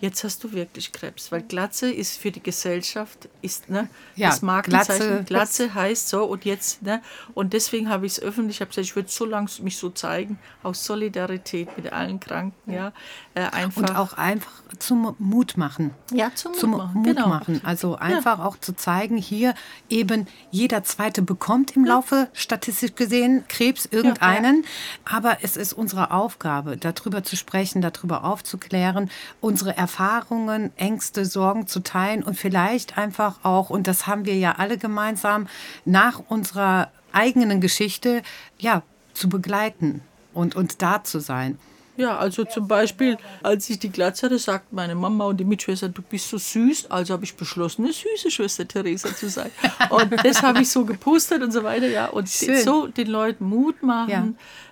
jetzt 0.00 0.24
hast 0.24 0.44
du 0.44 0.52
wirklich 0.52 0.92
Krebs, 0.92 1.32
weil 1.32 1.42
Glatze 1.42 1.90
ist 1.90 2.18
für 2.18 2.30
die 2.30 2.42
Gesellschaft, 2.42 3.28
ist 3.42 3.68
ne, 3.68 3.88
ja, 4.14 4.28
das 4.28 4.42
Markenzeichen. 4.42 5.24
Glatze, 5.24 5.24
Glatze 5.24 5.74
heißt 5.74 6.08
so 6.08 6.24
und 6.24 6.44
jetzt, 6.44 6.82
ne, 6.82 7.00
und 7.34 7.52
deswegen 7.52 7.88
habe 7.88 8.06
ich 8.06 8.12
es 8.12 8.20
öffentlich, 8.20 8.56
ich 8.56 8.60
habe 8.60 8.68
gesagt, 8.68 8.86
ich 8.86 8.96
würde 8.96 9.08
so 9.10 9.24
lange 9.24 9.48
mich 9.62 9.78
so 9.78 9.90
zeigen, 9.90 10.38
aus 10.62 10.84
Solidarität 10.84 11.76
mit 11.76 11.92
allen 11.92 12.20
Kranken, 12.20 12.72
ja, 12.72 12.92
äh, 13.34 13.42
einfach. 13.42 13.82
Und 13.82 13.96
auch 13.96 14.12
einfach 14.14 14.52
zum 14.78 15.14
Mut 15.18 15.56
machen. 15.56 15.92
Ja, 16.12 16.30
zum 16.34 16.52
Mut 16.52 16.60
zum 16.60 16.70
machen. 16.72 16.94
Mut 16.94 17.04
genau. 17.06 17.28
machen. 17.28 17.60
Also 17.64 17.96
einfach 17.96 18.38
ja. 18.38 18.44
auch 18.44 18.58
zu 18.58 18.74
zeigen, 18.74 19.16
hier 19.16 19.54
eben 19.88 20.26
jeder 20.50 20.84
Zweite 20.84 21.22
bekommt 21.22 21.76
im 21.76 21.84
Laufe, 21.84 22.28
statistisch 22.32 22.94
gesehen, 22.94 23.44
Krebs, 23.48 23.86
irgendeinen, 23.86 24.62
ja, 24.62 25.16
aber 25.16 25.38
es 25.42 25.56
ist 25.56 25.72
unsere 25.72 26.10
Aufgabe, 26.10 26.76
darüber 26.76 27.22
zu 27.22 27.36
sprechen, 27.36 27.80
darüber 27.80 28.24
aufzuklären, 28.24 29.10
unsere 29.40 29.76
Erfahrungen 29.86 30.72
Ängste, 30.76 31.24
Sorgen 31.24 31.68
zu 31.68 31.78
teilen 31.78 32.24
und 32.24 32.34
vielleicht 32.34 32.98
einfach 32.98 33.44
auch, 33.44 33.70
und 33.70 33.86
das 33.86 34.08
haben 34.08 34.26
wir 34.26 34.34
ja 34.34 34.56
alle 34.58 34.78
gemeinsam, 34.78 35.46
nach 35.84 36.20
unserer 36.28 36.90
eigenen 37.12 37.60
Geschichte, 37.60 38.22
ja, 38.58 38.82
zu 39.14 39.28
begleiten 39.28 40.02
und, 40.34 40.56
und 40.56 40.82
da 40.82 41.04
zu 41.04 41.20
sein. 41.20 41.56
Ja, 41.96 42.18
also 42.18 42.44
zum 42.44 42.66
Beispiel, 42.66 43.16
als 43.44 43.70
ich 43.70 43.78
die 43.78 43.90
Glatze 43.90 44.26
hatte, 44.26 44.40
sagt 44.40 44.72
meine 44.72 44.96
Mama 44.96 45.26
und 45.26 45.36
die 45.36 45.44
Mitschwester, 45.44 45.88
du 45.88 46.02
bist 46.02 46.30
so 46.30 46.36
süß. 46.36 46.90
Also 46.90 47.14
habe 47.14 47.24
ich 47.24 47.36
beschlossen, 47.36 47.84
eine 47.84 47.92
süße 47.92 48.32
Schwester 48.32 48.66
Theresa 48.66 49.14
zu 49.14 49.30
sein. 49.30 49.52
Und 49.90 50.12
das 50.22 50.42
habe 50.42 50.60
ich 50.60 50.68
so 50.68 50.84
gepostet 50.84 51.42
und 51.42 51.52
so 51.52 51.62
weiter, 51.62 51.86
ja. 51.86 52.08
Und 52.08 52.28
Schön. 52.28 52.62
so 52.62 52.86
den 52.86 53.06
Leuten 53.06 53.46
Mut 53.46 53.82
machen. 53.82 54.10
Ja 54.10 54.26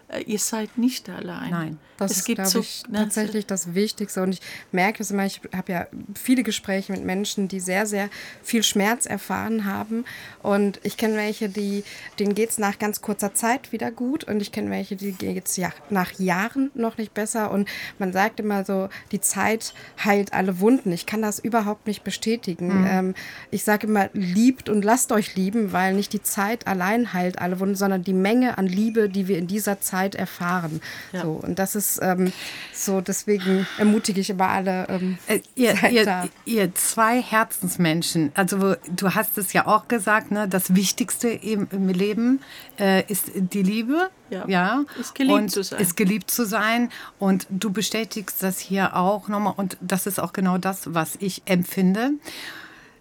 äh, 0.08 0.22
ihr 0.22 0.38
seid 0.38 0.76
nicht 0.78 1.08
allein. 1.08 1.50
Nein. 1.50 1.78
Das 1.98 2.12
es 2.12 2.18
ist, 2.18 2.24
glaube 2.26 2.48
so, 2.48 2.60
ich, 2.60 2.82
tatsächlich 2.92 3.46
das 3.46 3.74
Wichtigste. 3.74 4.22
Und 4.22 4.34
ich 4.34 4.40
merke 4.72 5.02
es 5.02 5.10
immer, 5.10 5.26
ich 5.26 5.40
habe 5.54 5.72
ja 5.72 5.86
viele 6.14 6.42
Gespräche 6.42 6.92
mit 6.92 7.04
Menschen, 7.04 7.48
die 7.48 7.60
sehr, 7.60 7.86
sehr 7.86 8.08
viel 8.42 8.62
Schmerz 8.62 9.06
erfahren 9.06 9.64
haben. 9.64 10.04
Und 10.42 10.80
ich 10.82 10.96
kenne 10.96 11.16
welche, 11.16 11.48
die, 11.48 11.84
denen 12.18 12.34
geht 12.34 12.50
es 12.50 12.58
nach 12.58 12.78
ganz 12.78 13.00
kurzer 13.00 13.34
Zeit 13.34 13.72
wieder 13.72 13.90
gut. 13.90 14.24
Und 14.24 14.40
ich 14.40 14.52
kenne 14.52 14.70
welche, 14.70 14.96
die 14.96 15.12
geht 15.12 15.46
es 15.46 15.56
ja, 15.56 15.72
nach 15.90 16.12
Jahren 16.18 16.70
noch 16.74 16.98
nicht 16.98 17.14
besser. 17.14 17.50
Und 17.50 17.68
man 17.98 18.12
sagt 18.12 18.40
immer 18.40 18.64
so, 18.64 18.88
die 19.12 19.20
Zeit 19.20 19.74
heilt 20.04 20.32
alle 20.32 20.60
Wunden. 20.60 20.92
Ich 20.92 21.06
kann 21.06 21.22
das 21.22 21.38
überhaupt 21.38 21.86
nicht 21.86 22.04
bestätigen. 22.04 22.80
Mhm. 22.80 22.86
Ähm, 22.86 23.14
ich 23.50 23.64
sage 23.64 23.86
immer, 23.86 24.10
liebt 24.12 24.68
und 24.68 24.84
lasst 24.84 25.12
euch 25.12 25.34
lieben, 25.34 25.72
weil 25.72 25.94
nicht 25.94 26.12
die 26.12 26.22
Zeit 26.22 26.66
allein 26.66 27.12
heilt 27.12 27.38
alle 27.38 27.60
Wunden, 27.60 27.74
sondern 27.74 28.04
die 28.04 28.12
Menge 28.12 28.58
an 28.58 28.66
Liebe, 28.66 29.08
die 29.08 29.28
wir 29.28 29.38
in 29.38 29.46
dieser 29.46 29.80
Zeit 29.80 29.94
Zeit 29.94 30.14
erfahren. 30.14 30.80
Ja. 31.12 31.22
So, 31.22 31.32
und 31.32 31.58
das 31.58 31.76
ist 31.76 31.83
ähm, 32.02 32.32
so, 32.72 33.00
deswegen 33.00 33.66
ermutige 33.78 34.20
ich 34.20 34.30
immer 34.30 34.48
alle. 34.48 34.86
Ähm, 34.88 35.18
äh, 35.26 35.40
ihr, 35.54 35.74
ihr, 35.90 36.28
ihr, 36.44 36.74
zwei 36.74 37.20
Herzensmenschen, 37.20 38.32
also 38.34 38.76
du 38.94 39.14
hast 39.14 39.38
es 39.38 39.52
ja 39.52 39.66
auch 39.66 39.88
gesagt, 39.88 40.30
ne, 40.30 40.48
das 40.48 40.74
Wichtigste 40.74 41.28
im, 41.28 41.68
im 41.70 41.88
Leben 41.88 42.40
äh, 42.78 43.04
ist 43.10 43.32
die 43.34 43.62
Liebe. 43.62 44.10
Ja, 44.30 44.48
ja. 44.48 44.84
Ist 44.98 45.14
geliebt 45.14 45.38
und 45.38 45.48
zu 45.50 45.62
sein. 45.62 45.80
Ist 45.80 45.96
geliebt 45.96 46.30
zu 46.30 46.46
sein. 46.46 46.90
Und 47.18 47.46
du 47.50 47.70
bestätigst 47.70 48.42
das 48.42 48.58
hier 48.58 48.96
auch 48.96 49.28
nochmal. 49.28 49.54
Und 49.56 49.76
das 49.80 50.06
ist 50.06 50.18
auch 50.18 50.32
genau 50.32 50.58
das, 50.58 50.94
was 50.94 51.16
ich 51.20 51.42
empfinde. 51.44 52.12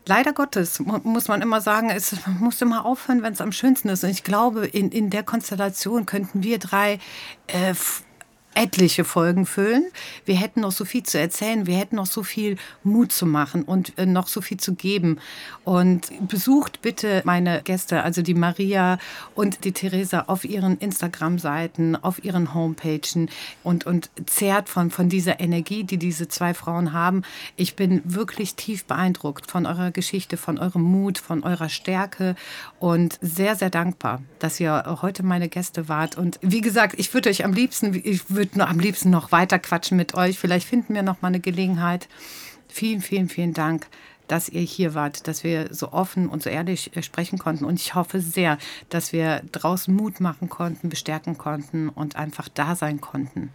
Leider 0.05 0.33
Gottes 0.33 0.79
muss 0.79 1.29
man 1.29 1.41
immer 1.41 1.61
sagen, 1.61 1.89
es 1.89 2.15
muss 2.39 2.61
immer 2.61 2.85
aufhören, 2.85 3.21
wenn 3.21 3.33
es 3.33 3.41
am 3.41 3.53
schönsten 3.53 3.87
ist. 3.87 4.03
Und 4.03 4.09
ich 4.09 4.23
glaube, 4.23 4.67
in, 4.67 4.91
in 4.91 5.09
der 5.09 5.23
Konstellation 5.23 6.05
könnten 6.05 6.43
wir 6.43 6.59
drei 6.59 6.99
äh, 7.47 7.73
etliche 8.55 9.03
Folgen 9.03 9.45
füllen. 9.45 9.85
Wir 10.25 10.35
hätten 10.35 10.61
noch 10.61 10.71
so 10.71 10.85
viel 10.85 11.03
zu 11.03 11.19
erzählen, 11.19 11.65
wir 11.65 11.77
hätten 11.77 11.95
noch 11.95 12.05
so 12.05 12.23
viel 12.23 12.57
Mut 12.83 13.11
zu 13.11 13.25
machen 13.25 13.63
und 13.63 13.97
äh, 13.97 14.05
noch 14.05 14.27
so 14.27 14.41
viel 14.41 14.57
zu 14.57 14.73
geben. 14.75 15.19
Und 15.63 16.11
besucht 16.27 16.81
bitte 16.81 17.21
meine 17.25 17.61
Gäste, 17.63 18.03
also 18.03 18.21
die 18.21 18.33
Maria 18.33 18.97
und 19.35 19.63
die 19.63 19.71
Theresa 19.71 20.25
auf 20.27 20.43
ihren 20.43 20.77
Instagram-Seiten, 20.77 21.95
auf 21.95 22.23
ihren 22.23 22.53
Homepages 22.53 23.03
und, 23.63 23.85
und 23.85 24.09
zehrt 24.25 24.69
von, 24.69 24.89
von 24.89 25.09
dieser 25.09 25.39
Energie, 25.39 25.83
die 25.83 25.97
diese 25.97 26.27
zwei 26.27 26.53
Frauen 26.53 26.93
haben. 26.93 27.23
Ich 27.55 27.75
bin 27.75 28.01
wirklich 28.05 28.55
tief 28.55 28.85
beeindruckt 28.85 29.49
von 29.49 29.65
eurer 29.65 29.91
Geschichte, 29.91 30.37
von 30.37 30.57
eurem 30.57 30.81
Mut, 30.81 31.17
von 31.17 31.43
eurer 31.43 31.69
Stärke 31.69 32.35
und 32.79 33.17
sehr, 33.21 33.55
sehr 33.55 33.69
dankbar, 33.69 34.21
dass 34.39 34.59
ihr 34.59 34.97
heute 35.01 35.23
meine 35.23 35.49
Gäste 35.49 35.89
wart. 35.89 36.17
Und 36.17 36.39
wie 36.41 36.61
gesagt, 36.61 36.95
ich 36.97 37.13
würde 37.13 37.29
euch 37.29 37.45
am 37.45 37.53
liebsten, 37.53 37.93
ich 38.03 38.29
würde 38.29 38.42
würde 38.43 38.67
am 38.67 38.79
liebsten 38.79 39.09
noch 39.09 39.31
weiter 39.31 39.59
quatschen 39.59 39.97
mit 39.97 40.15
euch. 40.15 40.37
Vielleicht 40.37 40.67
finden 40.67 40.93
wir 40.93 41.03
noch 41.03 41.21
mal 41.21 41.29
eine 41.29 41.39
Gelegenheit. 41.39 42.09
Vielen, 42.67 43.01
vielen, 43.01 43.29
vielen 43.29 43.53
Dank, 43.53 43.87
dass 44.27 44.49
ihr 44.49 44.61
hier 44.61 44.93
wart, 44.93 45.27
dass 45.27 45.43
wir 45.43 45.73
so 45.73 45.91
offen 45.91 46.27
und 46.27 46.43
so 46.43 46.49
ehrlich 46.49 46.95
äh, 46.97 47.03
sprechen 47.03 47.39
konnten. 47.39 47.65
Und 47.65 47.79
ich 47.79 47.95
hoffe 47.95 48.19
sehr, 48.19 48.57
dass 48.89 49.13
wir 49.13 49.41
draußen 49.51 49.93
Mut 49.93 50.19
machen 50.19 50.49
konnten, 50.49 50.89
bestärken 50.89 51.37
konnten 51.37 51.89
und 51.89 52.15
einfach 52.15 52.49
da 52.49 52.75
sein 52.75 52.99
konnten. 52.99 53.51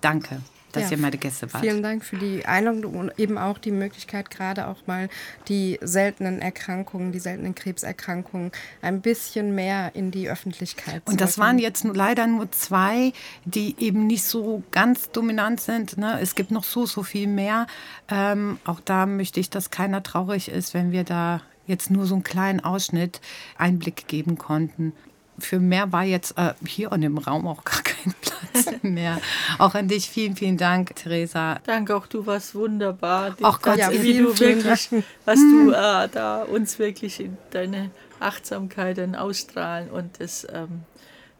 Danke 0.00 0.40
dass 0.76 0.84
ja, 0.84 0.96
ihr 0.96 0.98
meine 0.98 1.16
Gäste 1.16 1.52
wart. 1.52 1.62
Vielen 1.62 1.82
Dank 1.82 2.04
für 2.04 2.16
die 2.16 2.44
Einladung 2.46 2.94
und 2.94 3.18
eben 3.18 3.38
auch 3.38 3.58
die 3.58 3.70
Möglichkeit, 3.70 4.30
gerade 4.30 4.68
auch 4.68 4.86
mal 4.86 5.08
die 5.48 5.78
seltenen 5.82 6.40
Erkrankungen, 6.40 7.12
die 7.12 7.18
seltenen 7.18 7.54
Krebserkrankungen 7.54 8.52
ein 8.82 9.00
bisschen 9.00 9.54
mehr 9.54 9.92
in 9.94 10.10
die 10.10 10.28
Öffentlichkeit 10.28 11.02
zu 11.04 11.12
Und 11.12 11.20
das 11.20 11.38
waren 11.38 11.58
jetzt 11.58 11.84
leider 11.84 12.26
nur 12.26 12.50
zwei, 12.52 13.12
die 13.44 13.74
eben 13.78 14.06
nicht 14.06 14.24
so 14.24 14.62
ganz 14.70 15.10
dominant 15.10 15.60
sind. 15.60 15.96
Ne? 15.96 16.18
Es 16.20 16.34
gibt 16.34 16.50
noch 16.50 16.64
so, 16.64 16.86
so 16.86 17.02
viel 17.02 17.26
mehr. 17.26 17.66
Ähm, 18.08 18.58
auch 18.64 18.80
da 18.80 19.06
möchte 19.06 19.40
ich, 19.40 19.50
dass 19.50 19.70
keiner 19.70 20.02
traurig 20.02 20.48
ist, 20.48 20.74
wenn 20.74 20.92
wir 20.92 21.04
da 21.04 21.40
jetzt 21.66 21.90
nur 21.90 22.06
so 22.06 22.14
einen 22.14 22.24
kleinen 22.24 22.60
Ausschnitt 22.60 23.20
Einblick 23.56 24.06
geben 24.06 24.36
konnten 24.36 24.92
für 25.38 25.58
mehr 25.58 25.92
war 25.92 26.04
jetzt 26.04 26.38
äh, 26.38 26.54
hier 26.66 26.92
in 26.92 27.00
dem 27.00 27.18
Raum 27.18 27.46
auch 27.46 27.64
gar 27.64 27.82
kein 27.82 28.14
Platz 28.20 28.82
mehr. 28.82 29.20
auch 29.58 29.74
an 29.74 29.88
dich 29.88 30.08
vielen, 30.08 30.36
vielen 30.36 30.56
Dank, 30.56 30.94
Theresa. 30.96 31.58
Danke, 31.64 31.96
auch 31.96 32.06
du 32.06 32.26
warst 32.26 32.54
wunderbar. 32.54 33.36
Auch 33.42 33.60
Gott, 33.60 33.78
ja, 33.78 33.90
wie 33.92 34.18
du 34.18 34.38
wirklich, 34.38 34.90
was 35.24 35.38
du 35.38 35.70
äh, 35.70 36.08
da 36.08 36.42
uns 36.42 36.78
wirklich 36.78 37.20
in 37.20 37.36
deine 37.50 37.90
Achtsamkeit 38.20 38.98
ausstrahlen 39.16 39.90
und 39.90 40.20
das 40.20 40.46
ähm, 40.52 40.82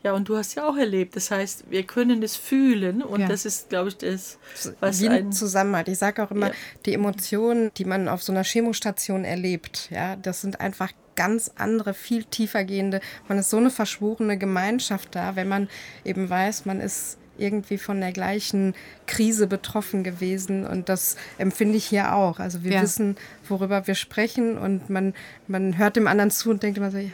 Ja, 0.04 0.12
und 0.12 0.28
du 0.28 0.36
hast 0.36 0.54
ja 0.54 0.68
auch 0.68 0.76
erlebt. 0.76 1.16
Das 1.16 1.30
heißt, 1.30 1.64
wir 1.70 1.82
können 1.82 2.22
es 2.22 2.36
fühlen 2.36 3.02
und 3.02 3.20
ja. 3.20 3.26
das 3.26 3.46
ist, 3.46 3.70
glaube 3.70 3.88
ich, 3.88 3.96
das, 3.96 4.38
was 4.78 5.00
Wie 5.00 5.08
ein 5.08 5.32
Zusammenhalt. 5.32 5.88
Ich 5.88 5.96
sage 5.96 6.22
auch 6.22 6.30
immer, 6.30 6.48
ja. 6.48 6.54
die 6.84 6.92
Emotionen, 6.92 7.70
die 7.78 7.86
man 7.86 8.08
auf 8.08 8.22
so 8.22 8.30
einer 8.30 8.44
Chemostation 8.44 9.24
erlebt, 9.24 9.88
ja, 9.90 10.16
das 10.16 10.42
sind 10.42 10.60
einfach 10.60 10.92
ganz 11.16 11.50
andere, 11.56 11.94
viel 11.94 12.24
tiefer 12.24 12.64
gehende. 12.64 13.00
Man 13.28 13.38
ist 13.38 13.48
so 13.48 13.56
eine 13.56 13.70
verschworene 13.70 14.36
Gemeinschaft 14.36 15.14
da, 15.14 15.36
wenn 15.36 15.48
man 15.48 15.68
eben 16.04 16.28
weiß, 16.28 16.66
man 16.66 16.80
ist 16.80 17.16
irgendwie 17.38 17.78
von 17.78 18.00
der 18.00 18.12
gleichen 18.12 18.74
Krise 19.06 19.46
betroffen 19.46 20.04
gewesen. 20.04 20.66
Und 20.66 20.90
das 20.90 21.16
empfinde 21.38 21.78
ich 21.78 21.86
hier 21.86 22.14
auch. 22.14 22.40
Also 22.40 22.62
wir 22.62 22.72
ja. 22.72 22.82
wissen, 22.82 23.16
worüber 23.48 23.86
wir 23.86 23.94
sprechen 23.94 24.58
und 24.58 24.90
man, 24.90 25.14
man 25.48 25.78
hört 25.78 25.96
dem 25.96 26.06
anderen 26.06 26.30
zu 26.30 26.50
und 26.50 26.62
denkt 26.62 26.76
immer 26.76 26.90
so, 26.90 26.98
ja, 26.98 27.10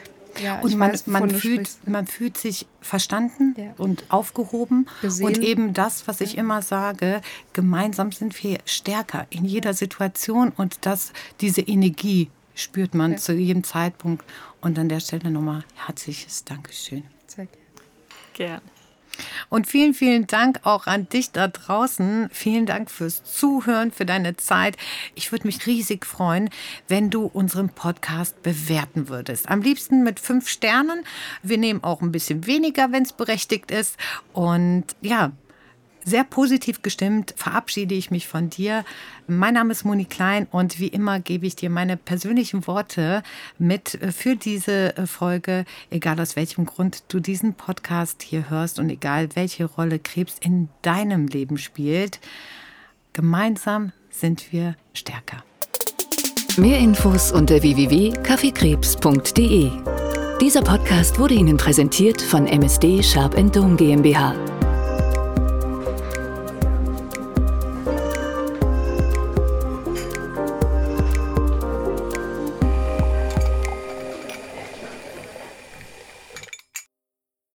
und 0.61 0.75
man, 0.77 0.91
weiß, 0.91 1.07
man, 1.07 1.29
fühlt, 1.29 1.69
man 1.87 2.07
fühlt 2.07 2.37
sich 2.37 2.65
verstanden 2.81 3.55
ja. 3.57 3.73
und 3.77 4.05
aufgehoben. 4.09 4.87
Gesehen. 5.01 5.25
Und 5.25 5.37
eben 5.39 5.73
das, 5.73 6.07
was 6.07 6.21
ich 6.21 6.37
immer 6.37 6.61
sage, 6.61 7.21
gemeinsam 7.53 8.11
sind 8.11 8.41
wir 8.43 8.59
stärker 8.65 9.27
in 9.29 9.45
jeder 9.45 9.73
Situation 9.73 10.51
und 10.55 10.85
das, 10.85 11.13
diese 11.41 11.61
Energie 11.61 12.29
spürt 12.55 12.93
man 12.93 13.11
ja. 13.11 13.17
zu 13.17 13.33
jedem 13.33 13.63
Zeitpunkt. 13.63 14.25
Und 14.61 14.77
an 14.77 14.89
der 14.89 14.99
Stelle 14.99 15.31
nochmal 15.31 15.63
herzliches 15.87 16.43
Dankeschön. 16.43 17.03
Sehr 17.25 17.47
gerne. 18.33 18.61
Und 19.49 19.67
vielen, 19.67 19.93
vielen 19.93 20.27
Dank 20.27 20.59
auch 20.63 20.87
an 20.87 21.07
dich 21.09 21.31
da 21.31 21.47
draußen. 21.47 22.29
Vielen 22.31 22.65
Dank 22.65 22.89
fürs 22.89 23.23
Zuhören, 23.23 23.91
für 23.91 24.05
deine 24.05 24.37
Zeit. 24.37 24.77
Ich 25.15 25.31
würde 25.31 25.47
mich 25.47 25.65
riesig 25.65 26.05
freuen, 26.05 26.49
wenn 26.87 27.09
du 27.09 27.25
unseren 27.25 27.69
Podcast 27.69 28.41
bewerten 28.43 29.09
würdest. 29.09 29.49
Am 29.49 29.61
liebsten 29.61 30.03
mit 30.03 30.19
fünf 30.19 30.47
Sternen. 30.47 31.03
Wir 31.43 31.57
nehmen 31.57 31.83
auch 31.83 32.01
ein 32.01 32.11
bisschen 32.11 32.45
weniger, 32.47 32.91
wenn 32.91 33.03
es 33.03 33.13
berechtigt 33.13 33.71
ist. 33.71 33.97
Und 34.33 34.85
ja, 35.01 35.31
sehr 36.03 36.23
positiv 36.23 36.81
gestimmt 36.81 37.35
verabschiede 37.37 37.95
ich 37.95 38.11
mich 38.11 38.27
von 38.27 38.49
dir. 38.49 38.83
Mein 39.27 39.53
Name 39.53 39.71
ist 39.71 39.85
Moni 39.85 40.05
Klein 40.05 40.47
und 40.51 40.79
wie 40.79 40.87
immer 40.87 41.19
gebe 41.19 41.45
ich 41.45 41.55
dir 41.55 41.69
meine 41.69 41.97
persönlichen 41.97 42.65
Worte 42.67 43.23
mit 43.59 43.99
für 44.15 44.35
diese 44.35 44.93
Folge, 45.05 45.65
egal 45.89 46.19
aus 46.19 46.35
welchem 46.35 46.65
Grund 46.65 47.03
du 47.09 47.19
diesen 47.19 47.53
Podcast 47.53 48.23
hier 48.23 48.49
hörst 48.49 48.79
und 48.79 48.89
egal 48.89 49.29
welche 49.35 49.65
Rolle 49.65 49.99
Krebs 49.99 50.37
in 50.41 50.69
deinem 50.81 51.27
Leben 51.27 51.57
spielt. 51.57 52.19
Gemeinsam 53.13 53.91
sind 54.09 54.51
wir 54.51 54.75
stärker. 54.93 55.43
Mehr 56.57 56.79
Infos 56.79 57.31
unter 57.31 57.61
www.kaffeekrebs.de. 57.61 59.71
Dieser 60.41 60.61
Podcast 60.61 61.19
wurde 61.19 61.35
Ihnen 61.35 61.57
präsentiert 61.57 62.21
von 62.21 62.47
MSD 62.47 63.03
Sharp 63.03 63.35
Dome 63.53 63.75
GmbH 63.75 64.33